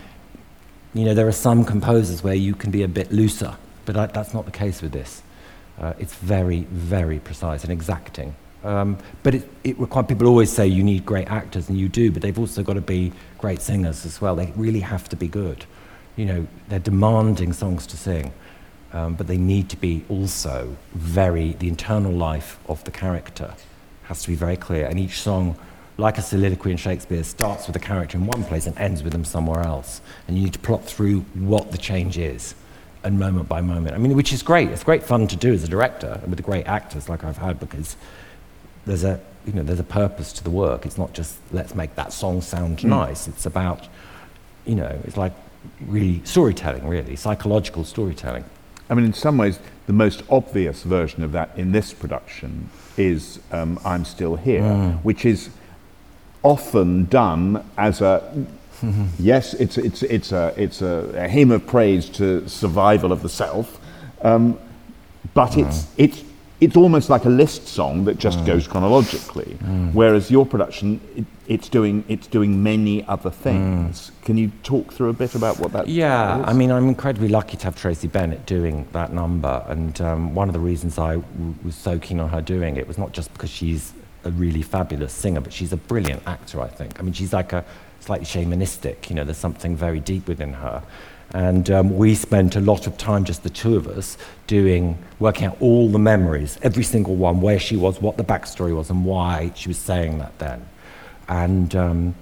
you 0.94 1.04
know, 1.04 1.12
there 1.12 1.28
are 1.28 1.32
some 1.32 1.66
composers 1.66 2.24
where 2.24 2.34
you 2.34 2.54
can 2.54 2.70
be 2.70 2.82
a 2.82 2.88
bit 2.88 3.12
looser, 3.12 3.58
but 3.84 3.94
I, 3.98 4.06
that's 4.06 4.32
not 4.32 4.46
the 4.46 4.50
case 4.50 4.80
with 4.80 4.92
this. 4.92 5.22
Uh, 5.78 5.92
it's 5.98 6.14
very, 6.14 6.60
very 6.70 7.18
precise 7.18 7.62
and 7.62 7.70
exacting. 7.70 8.34
Um, 8.64 8.96
but 9.22 9.34
it, 9.34 9.50
it 9.64 9.78
requires, 9.78 10.06
people 10.06 10.26
always 10.26 10.50
say 10.50 10.66
you 10.66 10.82
need 10.82 11.04
great 11.04 11.30
actors, 11.30 11.68
and 11.68 11.78
you 11.78 11.90
do, 11.90 12.10
but 12.10 12.22
they've 12.22 12.38
also 12.38 12.62
got 12.62 12.74
to 12.74 12.80
be 12.80 13.12
great 13.36 13.60
singers 13.60 14.06
as 14.06 14.18
well. 14.22 14.34
They 14.34 14.50
really 14.56 14.80
have 14.80 15.10
to 15.10 15.16
be 15.16 15.28
good. 15.28 15.66
You 16.16 16.24
know, 16.24 16.46
they're 16.70 16.78
demanding 16.78 17.52
songs 17.52 17.86
to 17.88 17.98
sing, 17.98 18.32
um, 18.94 19.12
but 19.12 19.26
they 19.26 19.36
need 19.36 19.68
to 19.68 19.76
be 19.76 20.06
also 20.08 20.74
very, 20.94 21.52
the 21.52 21.68
internal 21.68 22.12
life 22.12 22.58
of 22.66 22.82
the 22.84 22.90
character 22.90 23.54
has 24.10 24.22
to 24.22 24.28
be 24.28 24.34
very 24.34 24.56
clear. 24.56 24.86
And 24.86 24.98
each 24.98 25.20
song, 25.20 25.56
like 25.96 26.18
a 26.18 26.22
soliloquy 26.22 26.72
in 26.72 26.76
Shakespeare, 26.76 27.22
starts 27.22 27.68
with 27.68 27.76
a 27.76 27.78
character 27.78 28.18
in 28.18 28.26
one 28.26 28.42
place 28.42 28.66
and 28.66 28.76
ends 28.76 29.04
with 29.04 29.12
them 29.12 29.24
somewhere 29.24 29.60
else. 29.60 30.00
And 30.26 30.36
you 30.36 30.42
need 30.42 30.52
to 30.52 30.58
plot 30.58 30.84
through 30.84 31.20
what 31.34 31.70
the 31.70 31.78
change 31.78 32.18
is 32.18 32.56
and 33.04 33.20
moment 33.20 33.48
by 33.48 33.60
moment. 33.60 33.94
I 33.94 33.98
mean, 33.98 34.16
which 34.16 34.32
is 34.32 34.42
great. 34.42 34.68
It's 34.70 34.82
great 34.82 35.04
fun 35.04 35.28
to 35.28 35.36
do 35.36 35.52
as 35.52 35.62
a 35.62 35.68
director 35.68 36.20
with 36.26 36.36
the 36.38 36.42
great 36.42 36.66
actors 36.66 37.08
like 37.08 37.22
I've 37.22 37.38
had 37.38 37.60
because 37.60 37.96
there's 38.84 39.04
a 39.04 39.20
you 39.46 39.52
know 39.52 39.62
there's 39.62 39.80
a 39.80 39.84
purpose 39.84 40.32
to 40.34 40.44
the 40.44 40.50
work. 40.50 40.84
It's 40.84 40.98
not 40.98 41.12
just 41.12 41.36
let's 41.52 41.74
make 41.76 41.94
that 41.94 42.12
song 42.12 42.40
sound 42.40 42.78
mm. 42.78 42.84
nice. 42.84 43.28
It's 43.28 43.46
about 43.46 43.86
you 44.66 44.74
know 44.74 44.98
it's 45.04 45.16
like 45.16 45.32
really 45.80 46.20
storytelling, 46.24 46.86
really 46.86 47.14
psychological 47.14 47.84
storytelling. 47.84 48.44
I 48.90 48.94
mean, 48.94 49.04
in 49.04 49.12
some 49.14 49.38
ways, 49.38 49.58
the 49.86 49.92
most 49.92 50.22
obvious 50.28 50.82
version 50.82 51.22
of 51.22 51.32
that 51.32 51.50
in 51.56 51.72
this 51.72 51.94
production 51.94 52.68
is 52.96 53.38
um, 53.52 53.78
"I'm 53.84 54.04
Still 54.04 54.36
Here," 54.36 54.62
mm. 54.62 54.98
which 55.02 55.24
is 55.24 55.50
often 56.42 57.04
done 57.06 57.64
as 57.78 58.00
a 58.00 58.46
yes, 59.18 59.54
it's 59.54 59.78
it's 59.78 60.02
it's 60.02 60.32
a 60.32 60.54
it's 60.56 60.82
a, 60.82 61.12
a, 61.14 61.28
hymn 61.28 61.50
of 61.50 61.66
praise 61.66 62.08
to 62.08 62.48
survival 62.48 63.12
of 63.12 63.22
the 63.22 63.28
self, 63.28 63.80
um, 64.22 64.58
but 65.34 65.52
mm. 65.52 65.66
it's 65.66 65.86
it's 65.96 66.24
it's 66.60 66.76
almost 66.76 67.08
like 67.08 67.24
a 67.24 67.28
list 67.30 67.66
song 67.66 68.04
that 68.04 68.18
just 68.18 68.38
mm. 68.40 68.46
goes 68.46 68.68
chronologically. 68.68 69.56
Mm. 69.62 69.94
Whereas 69.94 70.30
your 70.30 70.44
production, 70.44 71.00
it, 71.16 71.24
it's 71.48 71.68
doing 71.68 72.04
it's 72.06 72.26
doing 72.26 72.62
many 72.62 73.04
other 73.06 73.30
things. 73.30 74.10
Mm. 74.10 74.24
Can 74.24 74.36
you 74.36 74.52
talk 74.62 74.92
through 74.92 75.08
a 75.08 75.12
bit 75.14 75.34
about 75.34 75.58
what 75.58 75.72
that? 75.72 75.88
Yeah, 75.88 76.40
is? 76.40 76.48
I 76.48 76.52
mean, 76.52 76.70
I'm 76.70 76.88
incredibly 76.88 77.28
lucky 77.28 77.56
to 77.56 77.64
have 77.64 77.76
Tracie 77.76 78.08
Bennett 78.08 78.44
doing 78.46 78.86
that 78.92 79.12
number, 79.12 79.64
and 79.68 79.98
um, 80.00 80.34
one 80.34 80.48
of 80.48 80.52
the 80.52 80.60
reasons 80.60 80.98
I 80.98 81.16
w- 81.16 81.54
was 81.64 81.74
so 81.74 81.98
keen 81.98 82.20
on 82.20 82.28
her 82.28 82.42
doing 82.42 82.76
it 82.76 82.86
was 82.86 82.98
not 82.98 83.12
just 83.12 83.32
because 83.32 83.50
she's 83.50 83.94
a 84.24 84.30
really 84.30 84.62
fabulous 84.62 85.14
singer, 85.14 85.40
but 85.40 85.52
she's 85.52 85.72
a 85.72 85.78
brilliant 85.78 86.22
actor. 86.26 86.60
I 86.60 86.68
think. 86.68 87.00
I 87.00 87.02
mean, 87.02 87.14
she's 87.14 87.32
like 87.32 87.54
a 87.54 87.64
slightly 88.00 88.26
shamanistic. 88.26 89.08
You 89.08 89.16
know, 89.16 89.24
there's 89.24 89.38
something 89.38 89.76
very 89.76 90.00
deep 90.00 90.28
within 90.28 90.52
her. 90.52 90.82
And 91.32 91.70
um, 91.70 91.96
we 91.96 92.14
spent 92.14 92.56
a 92.56 92.60
lot 92.60 92.86
of 92.86 92.96
time, 92.98 93.24
just 93.24 93.42
the 93.42 93.50
two 93.50 93.76
of 93.76 93.86
us, 93.86 94.18
doing, 94.46 94.98
working 95.20 95.46
out 95.46 95.56
all 95.60 95.88
the 95.88 95.98
memories, 95.98 96.58
every 96.62 96.82
single 96.82 97.14
one, 97.14 97.40
where 97.40 97.58
she 97.58 97.76
was, 97.76 98.00
what 98.00 98.16
the 98.16 98.24
backstory 98.24 98.74
was, 98.74 98.90
and 98.90 99.04
why 99.04 99.52
she 99.54 99.68
was 99.68 99.78
saying 99.78 100.18
that 100.18 100.36
then. 100.38 100.68
And 101.28 101.74
um, 101.76 102.14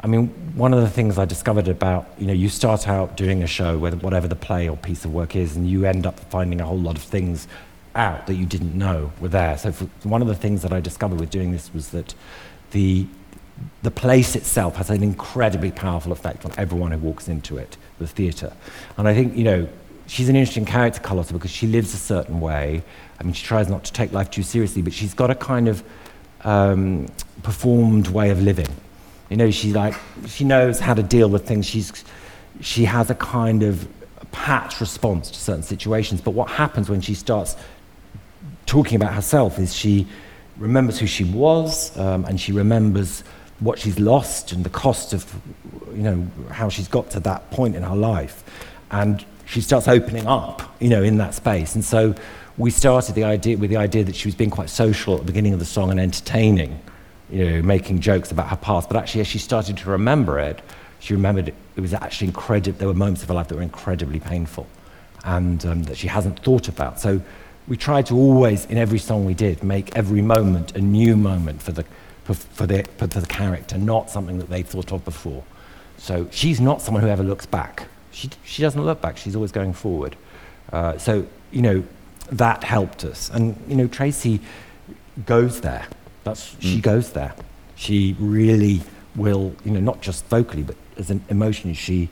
I 0.00 0.06
mean, 0.06 0.28
one 0.54 0.72
of 0.72 0.80
the 0.82 0.88
things 0.88 1.18
I 1.18 1.24
discovered 1.24 1.66
about, 1.66 2.06
you 2.18 2.26
know, 2.26 2.32
you 2.32 2.48
start 2.48 2.86
out 2.86 3.16
doing 3.16 3.42
a 3.42 3.46
show, 3.46 3.78
whether, 3.78 3.96
whatever 3.96 4.28
the 4.28 4.36
play 4.36 4.68
or 4.68 4.76
piece 4.76 5.04
of 5.04 5.12
work 5.12 5.34
is, 5.34 5.56
and 5.56 5.68
you 5.68 5.86
end 5.86 6.06
up 6.06 6.20
finding 6.30 6.60
a 6.60 6.66
whole 6.66 6.78
lot 6.78 6.96
of 6.96 7.02
things 7.02 7.48
out 7.94 8.26
that 8.26 8.34
you 8.34 8.46
didn't 8.46 8.76
know 8.76 9.12
were 9.20 9.28
there. 9.28 9.56
So, 9.56 9.72
one 10.02 10.20
of 10.20 10.28
the 10.28 10.34
things 10.34 10.62
that 10.62 10.72
I 10.72 10.80
discovered 10.80 11.20
with 11.20 11.30
doing 11.30 11.52
this 11.52 11.72
was 11.72 11.90
that 11.90 12.14
the 12.72 13.06
the 13.82 13.90
place 13.90 14.34
itself 14.34 14.76
has 14.76 14.90
an 14.90 15.02
incredibly 15.02 15.70
powerful 15.70 16.12
effect 16.12 16.44
on 16.44 16.52
everyone 16.58 16.90
who 16.90 16.98
walks 16.98 17.28
into 17.28 17.56
it, 17.56 17.76
the 17.98 18.06
theatre. 18.06 18.52
And 18.96 19.08
I 19.08 19.14
think, 19.14 19.36
you 19.36 19.44
know, 19.44 19.68
she's 20.06 20.28
an 20.28 20.36
interesting 20.36 20.64
character, 20.64 21.00
Carlotta, 21.00 21.32
because 21.32 21.50
she 21.50 21.66
lives 21.66 21.94
a 21.94 21.98
certain 21.98 22.40
way. 22.40 22.82
I 23.18 23.22
mean, 23.22 23.32
she 23.32 23.44
tries 23.46 23.68
not 23.68 23.84
to 23.84 23.92
take 23.92 24.12
life 24.12 24.30
too 24.30 24.42
seriously, 24.42 24.82
but 24.82 24.92
she's 24.92 25.14
got 25.14 25.30
a 25.30 25.34
kind 25.34 25.68
of 25.68 25.82
um, 26.42 27.06
performed 27.42 28.08
way 28.08 28.30
of 28.30 28.42
living. 28.42 28.68
You 29.30 29.36
know, 29.36 29.50
she 29.50 29.72
like 29.72 29.94
she 30.26 30.44
knows 30.44 30.78
how 30.78 30.94
to 30.94 31.02
deal 31.02 31.28
with 31.28 31.46
things. 31.46 31.66
She's 31.66 32.04
she 32.60 32.84
has 32.84 33.10
a 33.10 33.14
kind 33.14 33.62
of 33.62 33.88
pat 34.32 34.80
response 34.80 35.30
to 35.30 35.38
certain 35.38 35.62
situations. 35.62 36.20
But 36.20 36.32
what 36.32 36.50
happens 36.50 36.90
when 36.90 37.00
she 37.00 37.14
starts 37.14 37.56
talking 38.66 38.96
about 38.96 39.14
herself 39.14 39.58
is 39.58 39.74
she 39.74 40.06
remembers 40.56 40.98
who 40.98 41.06
she 41.06 41.24
was 41.24 41.96
um, 41.98 42.24
and 42.26 42.40
she 42.40 42.52
remembers 42.52 43.24
what 43.60 43.78
she's 43.78 43.98
lost 43.98 44.52
and 44.52 44.64
the 44.64 44.70
cost 44.70 45.12
of, 45.12 45.32
you 45.94 46.02
know, 46.02 46.26
how 46.50 46.68
she's 46.68 46.88
got 46.88 47.10
to 47.10 47.20
that 47.20 47.50
point 47.50 47.76
in 47.76 47.82
her 47.82 47.96
life. 47.96 48.42
And 48.90 49.24
she 49.46 49.60
starts 49.60 49.88
opening 49.88 50.26
up, 50.26 50.74
you 50.80 50.88
know, 50.88 51.02
in 51.02 51.18
that 51.18 51.34
space. 51.34 51.74
And 51.74 51.84
so 51.84 52.14
we 52.56 52.70
started 52.70 53.14
the 53.14 53.24
idea 53.24 53.56
with 53.56 53.70
the 53.70 53.76
idea 53.76 54.04
that 54.04 54.14
she 54.14 54.28
was 54.28 54.34
being 54.34 54.50
quite 54.50 54.70
social 54.70 55.14
at 55.14 55.20
the 55.20 55.26
beginning 55.26 55.52
of 55.52 55.58
the 55.58 55.64
song 55.64 55.90
and 55.90 56.00
entertaining, 56.00 56.80
you 57.30 57.48
know, 57.48 57.62
making 57.62 58.00
jokes 58.00 58.30
about 58.30 58.48
her 58.48 58.56
past. 58.56 58.88
But 58.88 58.96
actually, 58.96 59.22
as 59.22 59.26
she 59.26 59.38
started 59.38 59.76
to 59.78 59.90
remember 59.90 60.38
it, 60.38 60.60
she 61.00 61.14
remembered 61.14 61.48
it, 61.48 61.54
it 61.76 61.80
was 61.80 61.92
actually 61.92 62.28
incredible. 62.28 62.78
There 62.78 62.88
were 62.88 62.94
moments 62.94 63.22
of 63.22 63.28
her 63.28 63.34
life 63.34 63.48
that 63.48 63.56
were 63.56 63.62
incredibly 63.62 64.20
painful 64.20 64.66
and 65.24 65.64
um, 65.66 65.82
that 65.84 65.96
she 65.96 66.08
hasn't 66.08 66.40
thought 66.40 66.68
about. 66.68 67.00
So 67.00 67.20
we 67.66 67.76
tried 67.76 68.06
to 68.06 68.14
always, 68.14 68.66
in 68.66 68.78
every 68.78 68.98
song 68.98 69.24
we 69.24 69.34
did, 69.34 69.62
make 69.62 69.96
every 69.96 70.22
moment 70.22 70.76
a 70.76 70.80
new 70.80 71.16
moment 71.16 71.62
for 71.62 71.72
the 71.72 71.84
for, 72.24 72.34
for, 72.34 72.66
the, 72.66 72.84
for 72.96 73.06
the 73.06 73.24
character, 73.26 73.78
not 73.78 74.10
something 74.10 74.38
that 74.38 74.48
they 74.48 74.62
thought 74.62 74.92
of 74.92 75.04
before. 75.04 75.44
So 75.98 76.28
she's 76.30 76.60
not 76.60 76.82
someone 76.82 77.02
who 77.02 77.08
ever 77.08 77.22
looks 77.22 77.46
back. 77.46 77.88
She, 78.10 78.30
she 78.44 78.62
doesn't 78.62 78.82
look 78.82 79.00
back, 79.00 79.16
she's 79.16 79.36
always 79.36 79.52
going 79.52 79.72
forward. 79.72 80.16
Uh, 80.72 80.98
so, 80.98 81.26
you 81.50 81.62
know, 81.62 81.84
that 82.32 82.64
helped 82.64 83.04
us. 83.04 83.30
And, 83.30 83.56
you 83.68 83.76
know, 83.76 83.86
Tracie 83.86 84.40
goes 85.26 85.60
there. 85.60 85.86
That's, 86.24 86.54
mm. 86.54 86.62
She 86.62 86.80
goes 86.80 87.12
there. 87.12 87.34
She 87.76 88.16
really 88.18 88.80
will, 89.14 89.54
you 89.64 89.70
know, 89.72 89.80
not 89.80 90.00
just 90.00 90.24
vocally, 90.26 90.62
but 90.62 90.76
as 90.96 91.10
an 91.10 91.22
emotion, 91.28 91.74
she 91.74 92.08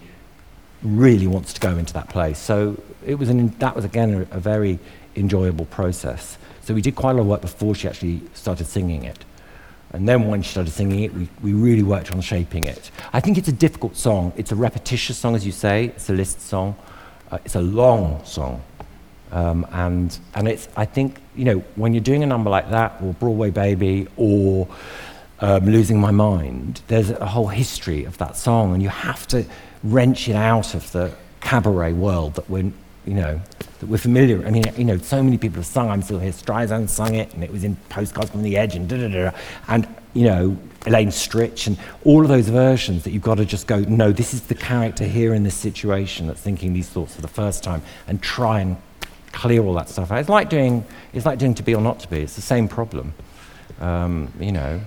really 0.83 1.27
wants 1.27 1.53
to 1.55 1.61
go 1.61 1.77
into 1.77 1.93
that 1.95 2.09
place. 2.09 2.39
So 2.39 2.81
it 3.07 3.15
was 3.15 3.29
an, 3.29 3.49
that 3.59 3.75
was, 3.75 3.85
again, 3.85 4.27
a, 4.31 4.37
a 4.37 4.41
very 4.41 4.79
enjoyable 5.17 5.67
process. 5.67 6.37
So 6.63 6.75
we 6.75 6.83
did 6.83 6.95
quite 6.95 7.13
a 7.13 7.15
lot 7.15 7.23
of 7.23 7.27
work 7.29 7.41
before 7.41 7.75
she 7.75 7.89
actually 7.89 8.21
started 8.35 8.67
singing 8.67 9.05
it. 9.05 9.25
And 9.93 10.09
then 10.09 10.29
when 10.29 10.43
she 10.43 10.51
started 10.51 10.71
singing 10.71 11.01
it, 11.01 11.15
we, 11.15 11.29
we 11.43 11.53
really 11.53 11.83
worked 11.83 12.13
on 12.13 12.21
shaping 12.21 12.65
it. 12.65 12.91
I 13.13 13.21
think 13.21 13.37
it's 13.37 13.49
a 13.49 13.53
difficult 13.53 13.97
song. 13.97 14.33
It's 14.37 14.53
a 14.53 14.57
repetitious 14.57 15.19
song, 15.19 15.35
as 15.35 15.45
you 15.45 15.53
say. 15.53 15.87
It's 15.87 16.09
a 16.09 16.15
list 16.15 16.41
song. 16.41 16.77
Uh, 17.31 17.39
it's 17.45 17.55
a 17.55 17.61
long 17.61 18.25
song. 18.25 18.63
Um, 19.33 19.67
and 19.73 20.19
and 20.35 20.47
it's 20.47 20.69
I 20.77 20.85
think 20.85 21.19
you 21.35 21.47
know 21.47 21.59
when 21.77 21.95
you're 21.95 22.03
doing 22.03 22.23
a 22.23 22.27
number 22.27 22.51
like 22.51 22.69
that 22.69 23.01
or 23.03 23.15
Broadway 23.15 23.51
Baby 23.51 24.07
or 24.19 24.69
um, 25.41 25.65
Losing 25.67 25.99
My 25.99 26.11
Mind, 26.11 26.83
there's 26.89 27.11
a 27.11 27.27
whole 27.27 27.49
history 27.49 28.05
of 28.05 28.19
that 28.19 28.37
song, 28.37 28.75
and 28.75 28.83
you 28.83 28.91
have 28.91 29.27
to 29.29 29.45
wrench 29.83 30.29
it 30.29 30.37
out 30.37 30.75
of 30.75 30.93
the 30.93 31.15
cabaret 31.41 31.95
world 31.95 32.35
that 32.35 32.49
we're 32.49 32.73
you 33.07 33.15
know 33.15 33.41
that 33.81 33.87
we're 33.87 33.99
familiar. 33.99 34.47
I 34.47 34.51
mean, 34.51 34.65
you 34.77 34.85
know, 34.85 34.99
so 34.99 35.23
many 35.23 35.39
people 35.39 35.57
have 35.57 35.67
sung. 35.67 35.91
I'm 35.91 36.03
still 36.03 36.19
here. 36.19 36.33
Streisand 36.33 36.89
sung 36.89 37.15
it, 37.15 37.33
and 37.35 37.43
it 37.43 37.51
was 37.51 37.65
in 37.65 37.77
Postcards 37.89 38.31
from 38.31 38.43
the 38.43 38.57
Edge, 38.57 38.77
and 38.77 38.89
da 38.89 38.97
da 38.97 39.09
da. 39.09 39.37
And 39.69 39.87
you 40.15 40.25
know, 40.25 40.57
Elaine 40.87 41.09
Stritch, 41.09 41.67
and 41.67 41.79
all 42.05 42.23
of 42.23 42.29
those 42.29 42.49
versions 42.49 43.05
that 43.05 43.11
you've 43.11 43.23
got 43.23 43.37
to 43.37 43.45
just 43.45 43.67
go. 43.67 43.81
No, 43.81 44.13
this 44.13 44.35
is 44.35 44.43
the 44.43 44.55
character 44.55 45.05
here 45.05 45.35
in 45.35 45.43
this 45.43 45.55
situation 45.55 46.27
that's 46.27 46.41
thinking 46.41 46.73
these 46.73 46.89
thoughts 46.89 47.15
for 47.15 47.23
the 47.23 47.29
first 47.29 47.65
time, 47.65 47.83
and 48.07 48.23
try 48.23 48.61
and 48.61 48.77
clear 49.33 49.63
all 49.63 49.75
that 49.75 49.89
stuff 49.89 50.13
out. 50.13 50.19
It's 50.19 50.29
like 50.29 50.49
doing. 50.49 50.85
It's 51.13 51.27
like 51.27 51.39
doing 51.39 51.55
To 51.55 51.63
Be 51.63 51.75
or 51.75 51.83
Not 51.83 52.01
to 52.01 52.09
Be. 52.09 52.21
It's 52.21 52.37
the 52.37 52.43
same 52.43 52.69
problem. 52.69 53.15
Um, 53.81 54.33
you 54.39 54.53
know, 54.53 54.81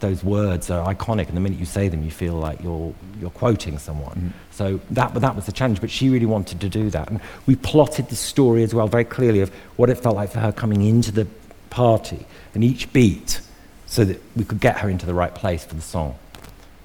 those 0.00 0.24
words 0.24 0.70
are 0.70 0.92
iconic, 0.92 1.28
and 1.28 1.36
the 1.36 1.40
minute 1.40 1.58
you 1.58 1.64
say 1.64 1.88
them, 1.88 2.02
you 2.02 2.10
feel 2.10 2.34
like 2.34 2.62
you're, 2.62 2.92
you're 3.20 3.30
quoting 3.30 3.78
someone. 3.78 4.16
Mm. 4.16 4.32
So 4.50 4.80
that, 4.90 5.14
that 5.14 5.36
was 5.36 5.46
the 5.46 5.52
challenge, 5.52 5.80
but 5.80 5.90
she 5.90 6.08
really 6.08 6.26
wanted 6.26 6.60
to 6.60 6.68
do 6.68 6.90
that. 6.90 7.08
And 7.10 7.20
we 7.46 7.56
plotted 7.56 8.08
the 8.08 8.16
story 8.16 8.62
as 8.62 8.74
well 8.74 8.88
very 8.88 9.04
clearly 9.04 9.40
of 9.40 9.50
what 9.76 9.88
it 9.90 9.96
felt 9.96 10.16
like 10.16 10.30
for 10.30 10.40
her 10.40 10.52
coming 10.52 10.82
into 10.82 11.12
the 11.12 11.26
party, 11.70 12.26
and 12.54 12.64
each 12.64 12.92
beat, 12.92 13.40
so 13.86 14.04
that 14.04 14.20
we 14.36 14.44
could 14.44 14.60
get 14.60 14.78
her 14.78 14.90
into 14.90 15.06
the 15.06 15.14
right 15.14 15.34
place 15.34 15.64
for 15.64 15.74
the 15.74 15.82
song. 15.82 16.18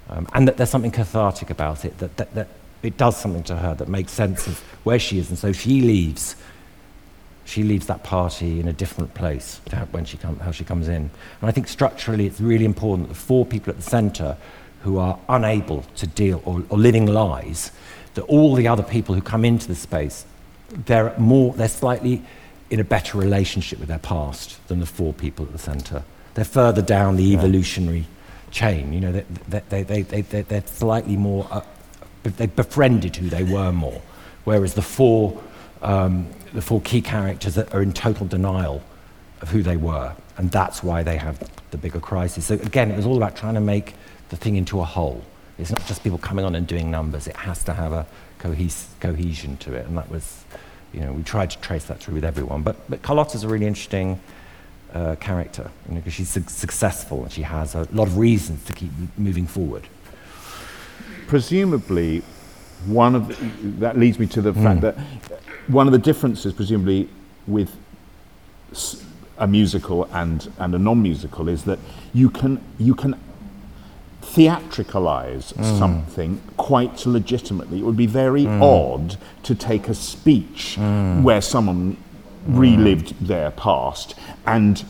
Um, 0.08 0.28
and 0.32 0.46
that 0.48 0.56
there's 0.56 0.70
something 0.70 0.90
cathartic 0.90 1.50
about 1.50 1.84
it, 1.84 1.98
that, 1.98 2.16
that, 2.16 2.34
that 2.34 2.48
it 2.82 2.96
does 2.96 3.16
something 3.16 3.42
to 3.44 3.56
her 3.56 3.74
that 3.74 3.88
makes 3.88 4.12
sense 4.12 4.46
of 4.46 4.60
where 4.84 4.98
she 4.98 5.18
is. 5.18 5.30
And 5.30 5.38
so 5.38 5.52
she 5.52 5.80
leaves 5.80 6.36
she 7.54 7.62
leaves 7.62 7.86
that 7.86 8.02
party 8.02 8.58
in 8.58 8.66
a 8.66 8.72
different 8.72 9.14
place 9.14 9.60
when 9.92 10.04
she 10.04 10.16
come, 10.16 10.36
how 10.40 10.50
she 10.50 10.64
comes 10.64 10.88
in. 10.88 11.08
And 11.40 11.42
I 11.42 11.52
think 11.52 11.68
structurally 11.68 12.26
it's 12.26 12.40
really 12.40 12.64
important 12.64 13.06
that 13.06 13.14
the 13.14 13.20
four 13.20 13.46
people 13.46 13.70
at 13.70 13.76
the 13.76 13.90
centre 13.90 14.36
who 14.82 14.98
are 14.98 15.20
unable 15.28 15.82
to 15.96 16.06
deal 16.08 16.42
or, 16.44 16.64
or 16.68 16.76
living 16.76 17.06
lies, 17.06 17.70
that 18.14 18.22
all 18.22 18.56
the 18.56 18.66
other 18.66 18.82
people 18.82 19.14
who 19.14 19.20
come 19.20 19.44
into 19.44 19.68
the 19.68 19.76
space, 19.76 20.26
they're 20.86 21.16
more, 21.16 21.54
they're 21.54 21.68
slightly 21.68 22.24
in 22.70 22.80
a 22.80 22.84
better 22.84 23.18
relationship 23.18 23.78
with 23.78 23.88
their 23.88 24.00
past 24.00 24.66
than 24.66 24.80
the 24.80 24.86
four 24.86 25.12
people 25.12 25.46
at 25.46 25.52
the 25.52 25.58
centre. 25.58 26.02
They're 26.34 26.44
further 26.44 26.82
down 26.82 27.14
the 27.14 27.32
evolutionary 27.34 28.06
chain. 28.50 28.92
You 28.92 29.00
know, 29.00 29.12
they, 29.12 29.24
they, 29.68 29.82
they, 29.84 30.02
they, 30.02 30.22
they, 30.22 30.42
they're 30.42 30.66
slightly 30.66 31.16
more, 31.16 31.46
uh, 31.52 31.60
they've 32.24 32.56
befriended 32.56 33.14
who 33.14 33.28
they 33.28 33.44
were 33.44 33.70
more. 33.70 34.02
Whereas 34.42 34.74
the 34.74 34.82
four 34.82 35.40
um, 35.84 36.26
the 36.52 36.62
four 36.62 36.80
key 36.80 37.00
characters 37.00 37.54
that 37.54 37.72
are 37.74 37.82
in 37.82 37.92
total 37.92 38.26
denial 38.26 38.82
of 39.40 39.50
who 39.50 39.62
they 39.62 39.76
were. 39.76 40.14
And 40.36 40.50
that's 40.50 40.82
why 40.82 41.02
they 41.02 41.16
have 41.16 41.38
the 41.70 41.78
bigger 41.78 42.00
crisis. 42.00 42.46
So 42.46 42.54
again, 42.54 42.90
it 42.90 42.96
was 42.96 43.06
all 43.06 43.16
about 43.16 43.36
trying 43.36 43.54
to 43.54 43.60
make 43.60 43.94
the 44.30 44.36
thing 44.36 44.56
into 44.56 44.80
a 44.80 44.84
whole. 44.84 45.22
It's 45.58 45.70
not 45.70 45.86
just 45.86 46.02
people 46.02 46.18
coming 46.18 46.44
on 46.44 46.54
and 46.54 46.66
doing 46.66 46.90
numbers. 46.90 47.28
It 47.28 47.36
has 47.36 47.62
to 47.64 47.74
have 47.74 47.92
a 47.92 48.06
cohes- 48.38 48.88
cohesion 49.00 49.56
to 49.58 49.74
it. 49.74 49.86
And 49.86 49.96
that 49.96 50.10
was, 50.10 50.44
you 50.92 51.00
know, 51.00 51.12
we 51.12 51.22
tried 51.22 51.50
to 51.50 51.58
trace 51.60 51.84
that 51.84 52.00
through 52.00 52.14
with 52.14 52.24
everyone. 52.24 52.62
But, 52.62 52.76
but 52.90 53.02
Carlotta's 53.02 53.44
a 53.44 53.48
really 53.48 53.66
interesting 53.66 54.18
uh, 54.92 55.16
character, 55.16 55.70
you 55.88 55.94
know, 55.94 56.00
because 56.00 56.14
she's 56.14 56.30
su- 56.30 56.44
successful 56.48 57.22
and 57.22 57.32
she 57.32 57.42
has 57.42 57.74
a 57.74 57.86
lot 57.92 58.08
of 58.08 58.16
reasons 58.16 58.64
to 58.64 58.72
keep 58.72 58.90
moving 59.16 59.46
forward. 59.46 59.86
Presumably, 61.26 62.22
one 62.86 63.14
of 63.14 63.28
the, 63.28 63.34
that 63.80 63.98
leads 63.98 64.18
me 64.18 64.26
to 64.28 64.42
the 64.42 64.52
mm. 64.52 64.62
fact 64.62 64.80
that 64.82 64.96
one 65.68 65.86
of 65.86 65.92
the 65.92 65.98
differences, 65.98 66.52
presumably, 66.52 67.08
with 67.46 67.76
a 69.38 69.46
musical 69.46 70.04
and, 70.12 70.50
and 70.58 70.74
a 70.74 70.78
non-musical 70.78 71.48
is 71.48 71.64
that 71.64 71.78
you 72.12 72.30
can 72.30 72.62
you 72.78 72.94
can 72.94 73.18
theatricalize 74.22 75.52
mm. 75.54 75.78
something 75.78 76.40
quite 76.56 77.04
legitimately. 77.06 77.78
It 77.78 77.84
would 77.84 77.96
be 77.96 78.06
very 78.06 78.44
mm. 78.44 78.62
odd 78.62 79.16
to 79.44 79.54
take 79.54 79.88
a 79.88 79.94
speech 79.94 80.76
mm. 80.78 81.22
where 81.22 81.40
someone 81.40 81.96
relived 82.46 83.26
their 83.26 83.50
past 83.52 84.14
and 84.46 84.84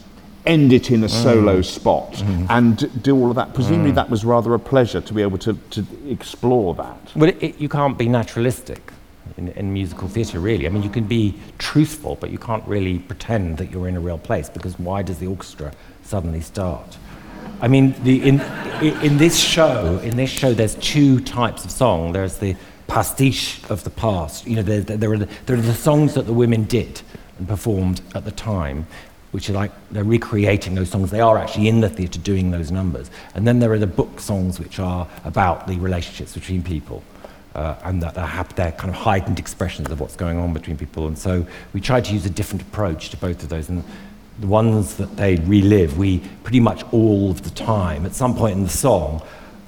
end 0.47 0.73
it 0.73 0.91
in 0.91 1.03
a 1.05 1.09
solo 1.09 1.63
spot 1.63 2.13
mm. 2.13 2.47
and 2.51 3.03
do 3.03 3.17
all 3.17 3.31
of 3.31 3.37
that. 3.37 3.55
Presumably, 3.55 3.93
mm. 3.93 3.97
that 3.97 4.11
was 4.11 4.25
rather 4.25 4.55
a 4.55 4.59
pleasure 4.59 5.01
to 5.01 5.15
be 5.15 5.23
able 5.23 5.39
to, 5.39 5.55
to 5.71 5.87
explore 6.09 6.75
that. 6.75 7.13
Well, 7.17 7.31
it, 7.31 7.43
it, 7.43 7.59
you 7.59 7.69
can't 7.69 7.99
be 7.99 8.09
naturalistic 8.09 8.93
in, 9.37 9.49
in 9.49 9.73
musical 9.73 10.09
theatre, 10.09 10.39
really. 10.39 10.67
I 10.67 10.71
mean, 10.71 10.83
you 10.83 10.91
can 10.91 11.05
be 11.05 11.35
truthful, 11.59 12.17
but 12.17 12.31
you 12.31 12.39
can't 12.39 12.67
really 12.67 12.99
pretend 12.99 13.59
that 13.59 13.71
you're 13.71 13.89
in 13.89 13.97
a 13.97 14.01
real 14.01 14.19
place 14.19 14.49
because 14.49 14.79
why 14.79 15.03
does 15.03 15.19
the 15.19 15.27
orchestra 15.27 15.73
suddenly 16.03 16.41
start? 16.41 16.97
I 17.61 17.69
mean, 17.69 17.95
the, 18.03 18.23
in, 18.23 18.41
in 19.03 19.19
this 19.19 19.39
show, 19.39 19.99
in 20.03 20.17
this 20.17 20.31
show, 20.31 20.53
there's 20.53 20.75
two 20.77 21.21
types 21.21 21.65
of 21.65 21.71
song. 21.71 22.13
There's 22.13 22.39
the 22.39 22.57
pastiche 22.87 23.63
of 23.71 23.85
the 23.85 23.91
past. 23.91 24.47
You 24.47 24.57
know, 24.57 24.63
there, 24.63 24.81
there, 24.81 25.13
are 25.13 25.19
the, 25.19 25.29
there 25.47 25.57
are 25.57 25.61
the 25.61 25.75
songs 25.75 26.15
that 26.15 26.27
the 26.27 26.33
women 26.33 26.65
did 26.65 27.01
and 27.39 27.49
performed 27.49 28.01
at 28.15 28.25
the 28.25 28.33
time, 28.33 28.87
which 29.33 29.51
are 29.51 29.55
like 29.55 29.73
they're 29.91 30.05
recreating 30.05 30.75
those 30.75 30.91
songs. 30.91 31.11
They 31.11 31.21
are 31.21 31.39
actually 31.39 31.69
in 31.69 31.81
the 31.81 31.89
theatre 31.89 32.21
doing 32.21 32.51
those 32.51 32.71
numbers. 32.71 33.11
And 33.35 33.47
then 33.47 33.59
there 33.59 33.73
are 33.73 33.79
the 33.79 33.87
book 33.87 34.21
songs, 34.21 34.61
which 34.61 34.79
are 34.79 35.09
about 35.25 35.67
the 35.67 35.79
relationships 35.79 36.35
between 36.35 36.63
people 36.63 37.03
uh, 37.55 37.77
and 37.85 38.03
that 38.03 38.15
they're 38.15 38.73
kind 38.73 38.91
of 38.91 38.95
heightened 38.95 39.39
expressions 39.39 39.91
of 39.91 40.01
what's 40.01 40.17
going 40.17 40.39
on 40.39 40.53
between 40.53 40.77
people. 40.77 41.07
And 41.07 41.17
so 41.17 41.47
we 41.73 41.81
tried 41.81 42.05
to 42.07 42.13
use 42.13 42.27
a 42.27 42.31
different 42.31 42.63
approach 42.63 43.11
to 43.11 43.17
both 43.17 43.43
of 43.43 43.49
those. 43.49 43.69
And 43.69 43.85
the 44.41 44.47
ones 44.47 44.97
that 44.97 45.17
they 45.17 45.37
relive, 45.37 45.97
we 45.97 46.19
pretty 46.43 46.61
much 46.61 46.83
all 46.93 47.31
of 47.31 47.43
the 47.43 47.51
time, 47.51 48.05
at 48.05 48.15
some 48.15 48.35
point 48.35 48.57
in 48.57 48.65
the 48.65 48.71
song, 48.71 49.23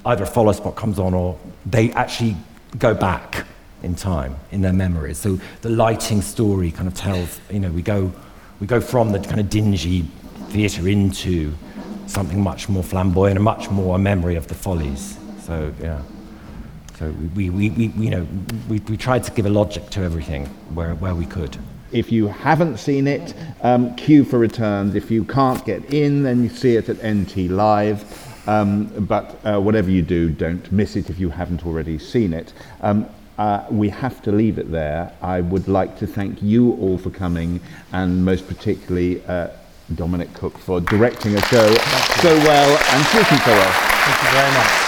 either 0.05 0.25
a 0.25 0.27
follow 0.27 0.53
spot 0.53 0.75
comes 0.75 0.99
on 0.99 1.14
or 1.14 1.38
they 1.64 1.92
actually 1.92 2.37
go 2.79 2.94
back 2.94 3.46
in 3.83 3.94
time 3.94 4.37
in 4.51 4.62
their 4.62 4.72
memories. 4.72 5.18
So 5.18 5.38
the 5.62 5.70
lighting 5.70 6.22
story 6.22 6.72
kind 6.72 6.88
of 6.88 6.94
tells, 6.94 7.40
you 7.51 7.61
know, 7.61 7.70
we 7.70 7.83
go, 7.83 8.12
we 8.61 8.66
go 8.66 8.81
from 8.81 9.12
the 9.12 9.20
kind 9.20 9.38
of 9.38 9.49
dingy 9.49 10.03
theatre 10.49 10.88
into 10.88 11.53
something 12.07 12.40
much 12.40 12.68
more 12.68 12.83
flamboyant 12.83 13.37
and 13.37 13.44
much 13.44 13.70
more 13.70 13.96
a 13.96 13.99
memory 13.99 14.37
of 14.37 14.49
the 14.49 14.55
follies. 14.55 15.18
So, 15.42 15.72
yeah. 15.81 16.03
So 16.98 17.11
we, 17.35 17.50
we, 17.50 17.70
we, 17.70 17.88
we 17.88 18.04
you 18.04 18.11
know, 18.11 18.26
we, 18.68 18.78
we 18.80 18.96
tried 18.96 19.24
to 19.24 19.30
give 19.32 19.44
a 19.46 19.50
logic 19.50 19.90
to 19.90 20.02
everything 20.02 20.46
where, 20.74 20.94
where 20.94 21.14
we 21.14 21.26
could. 21.26 21.59
If 21.92 22.11
you 22.11 22.28
haven't 22.28 22.78
seen 22.78 23.06
it, 23.06 23.35
um, 23.62 23.94
queue 23.96 24.24
for 24.24 24.38
returns. 24.38 24.94
If 24.94 25.11
you 25.11 25.24
can't 25.24 25.64
get 25.64 25.92
in, 25.92 26.22
then 26.22 26.42
you 26.42 26.48
see 26.48 26.76
it 26.76 26.88
at 26.88 27.04
NT 27.06 27.50
Live. 27.50 28.48
Um, 28.48 28.87
but 29.06 29.38
uh, 29.44 29.61
whatever 29.61 29.90
you 29.90 30.02
do, 30.02 30.30
don't 30.30 30.70
miss 30.72 30.96
it 30.96 31.11
if 31.11 31.18
you 31.18 31.30
haven't 31.30 31.66
already 31.66 31.98
seen 31.98 32.32
it. 32.32 32.52
Um, 32.80 33.09
uh, 33.38 33.66
we 33.70 33.88
have 33.90 34.22
to 34.22 34.32
leave 34.32 34.59
it 34.59 34.70
there. 34.70 35.12
I 35.20 35.42
would 35.42 35.68
like 35.68 35.98
to 35.98 36.06
thank 36.06 36.42
you 36.42 36.72
all 36.74 36.96
for 36.96 37.11
coming, 37.11 37.61
and 37.92 38.24
most 38.24 38.48
particularly 38.48 39.22
uh, 39.26 39.48
Dominic 39.94 40.32
Cooke 40.32 40.56
for 40.56 40.80
directing 40.80 41.35
a 41.35 41.40
show 41.42 41.74
so 42.22 42.37
well 42.38 42.78
and 42.94 43.06
speaking 43.06 43.38
so 43.38 43.52
well. 43.52 43.72
Thank 43.72 44.22
you 44.22 44.30
very 44.30 44.52
much. 44.54 44.86